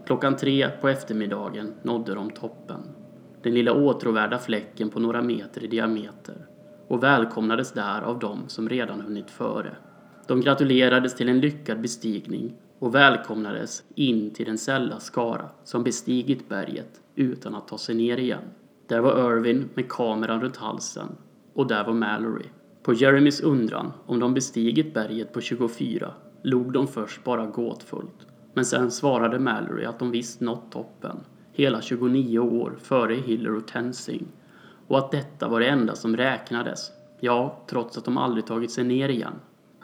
Klockan 0.06 0.36
tre 0.36 0.70
på 0.82 0.88
eftermiddagen 0.90 1.74
nådde 1.84 2.16
de 2.16 2.30
toppen. 2.30 2.82
Den 3.44 3.54
lilla 3.54 3.74
åtråvärda 3.74 4.38
fläcken 4.38 4.90
på 4.90 5.00
några 5.00 5.22
meter 5.22 5.64
i 5.64 5.68
diameter 5.68 6.48
och 6.88 7.04
välkomnades 7.04 7.72
där 7.72 8.02
av 8.02 8.20
dem 8.20 8.40
som 8.48 8.70
redan 8.70 9.02
hunnit 9.02 9.32
före. 9.32 9.76
De 10.28 10.42
gratulerades 10.42 11.16
till 11.16 11.30
en 11.30 11.40
lyckad 11.40 11.82
bestigning 11.82 12.54
och 12.82 12.96
välkomnades 12.96 13.84
in 13.96 14.34
till 14.34 14.46
den 14.46 14.58
sälla 14.58 15.00
skara 15.00 15.50
som 15.64 15.84
bestigit 15.84 16.50
berget 16.50 17.02
utan 17.16 17.56
att 17.56 17.68
ta 17.68 17.78
sig 17.78 17.96
ner 17.96 18.18
igen. 18.18 18.44
Där 18.88 19.00
var 19.00 19.38
Irvin 19.38 19.70
med 19.74 19.90
kameran 19.90 20.42
runt 20.42 20.58
halsen 20.58 21.08
och 21.54 21.68
där 21.68 21.84
var 21.84 21.94
Mallory. 21.94 22.46
På 22.84 22.94
Jeremys 22.94 23.42
undran 23.42 23.92
om 24.06 24.20
de 24.20 24.34
bestigit 24.34 24.94
berget 24.94 25.34
på 25.34 25.42
24 25.42 26.14
log 26.42 26.74
de 26.74 26.88
först 26.88 27.24
bara 27.24 27.46
gåtfullt. 27.46 28.28
Men 28.54 28.66
sen 28.66 28.92
svarade 28.92 29.40
Mallory 29.40 29.86
att 29.86 30.00
de 30.00 30.12
visst 30.12 30.42
nått 30.42 30.72
toppen, 30.72 31.18
hela 31.54 31.82
29 31.82 32.40
år 32.40 32.78
före 32.82 33.14
Hiller 33.16 33.56
och 33.56 33.68
Tenzing. 33.68 34.28
Och 34.88 34.98
att 34.98 35.12
detta 35.12 35.48
var 35.48 35.60
det 35.60 35.68
enda 35.68 35.96
som 35.96 36.18
räknades, 36.18 36.92
ja, 37.20 37.64
trots 37.68 37.98
att 37.98 38.06
de 38.06 38.18
aldrig 38.18 38.46
tagit 38.46 38.72
sig 38.72 38.84
ner 38.84 39.10
igen. 39.10 39.34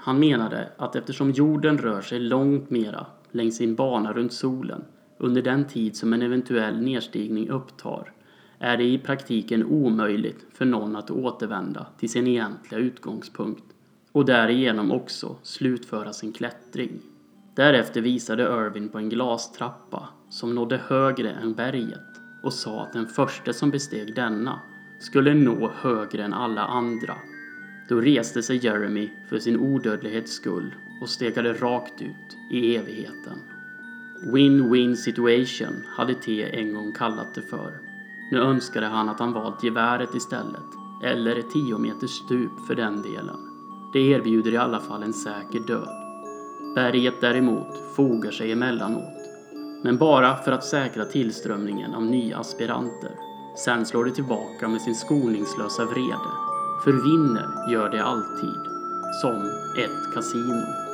Han 0.07 0.19
menade 0.19 0.69
att 0.77 0.95
eftersom 0.95 1.31
jorden 1.31 1.77
rör 1.77 2.01
sig 2.01 2.19
långt 2.19 2.69
mera 2.69 3.05
längs 3.31 3.57
sin 3.57 3.75
bana 3.75 4.13
runt 4.13 4.33
solen 4.33 4.83
under 5.17 5.41
den 5.41 5.65
tid 5.65 5.95
som 5.95 6.13
en 6.13 6.21
eventuell 6.21 6.81
nedstigning 6.81 7.49
upptar 7.49 8.13
är 8.59 8.77
det 8.77 8.83
i 8.83 8.97
praktiken 8.97 9.65
omöjligt 9.65 10.45
för 10.53 10.65
någon 10.65 10.95
att 10.95 11.11
återvända 11.11 11.87
till 11.99 12.09
sin 12.09 12.27
egentliga 12.27 12.79
utgångspunkt 12.79 13.63
och 14.11 14.25
därigenom 14.25 14.91
också 14.91 15.35
slutföra 15.43 16.13
sin 16.13 16.33
klättring. 16.33 16.99
Därefter 17.55 18.01
visade 18.01 18.43
Irwin 18.43 18.89
på 18.89 18.97
en 18.97 19.09
glastrappa 19.09 20.09
som 20.29 20.55
nådde 20.55 20.77
högre 20.87 21.29
än 21.31 21.53
berget 21.53 22.21
och 22.43 22.53
sa 22.53 22.81
att 22.81 22.93
den 22.93 23.07
första 23.07 23.53
som 23.53 23.69
besteg 23.69 24.15
denna 24.15 24.59
skulle 24.99 25.33
nå 25.33 25.71
högre 25.75 26.23
än 26.23 26.33
alla 26.33 26.65
andra. 26.65 27.15
Då 27.89 28.01
reste 28.01 28.43
sig 28.43 28.65
Jeremy 28.65 29.09
för 29.29 29.39
sin 29.39 29.59
odödlighets 29.59 30.31
skull 30.31 30.75
och 31.01 31.09
stegade 31.09 31.53
rakt 31.53 32.01
ut 32.01 32.37
i 32.51 32.75
evigheten. 32.75 33.39
Win-win 34.23 34.95
situation 34.95 35.83
hade 35.97 36.13
T 36.13 36.59
en 36.59 36.73
gång 36.73 36.91
kallat 36.91 37.33
det 37.35 37.41
för. 37.41 37.71
Nu 38.31 38.39
önskade 38.39 38.85
han 38.85 39.09
att 39.09 39.19
han 39.19 39.33
valt 39.33 39.63
geväret 39.63 40.15
istället, 40.15 40.65
eller 41.03 41.35
ett 41.35 41.51
10 41.51 41.77
meters 41.77 42.09
stup 42.09 42.67
för 42.67 42.75
den 42.75 43.01
delen. 43.01 43.37
Det 43.93 43.99
erbjuder 43.99 44.53
i 44.53 44.57
alla 44.57 44.79
fall 44.79 45.03
en 45.03 45.13
säker 45.13 45.59
död. 45.59 45.89
Berget 46.75 47.21
däremot 47.21 47.95
fogar 47.95 48.31
sig 48.31 48.51
emellanåt, 48.51 49.29
men 49.83 49.97
bara 49.97 50.35
för 50.35 50.51
att 50.51 50.65
säkra 50.65 51.05
tillströmningen 51.05 51.93
av 51.93 52.05
nya 52.05 52.37
aspiranter. 52.37 53.11
Sen 53.65 53.85
slår 53.85 54.05
det 54.05 54.11
tillbaka 54.11 54.67
med 54.67 54.81
sin 54.81 54.95
skoningslösa 54.95 55.85
vrede. 55.85 56.46
För 56.83 56.91
vinner 56.91 57.47
gör 57.69 57.89
det 57.89 58.03
alltid, 58.03 58.59
som 59.21 59.45
ett 59.75 60.13
kasino. 60.13 60.86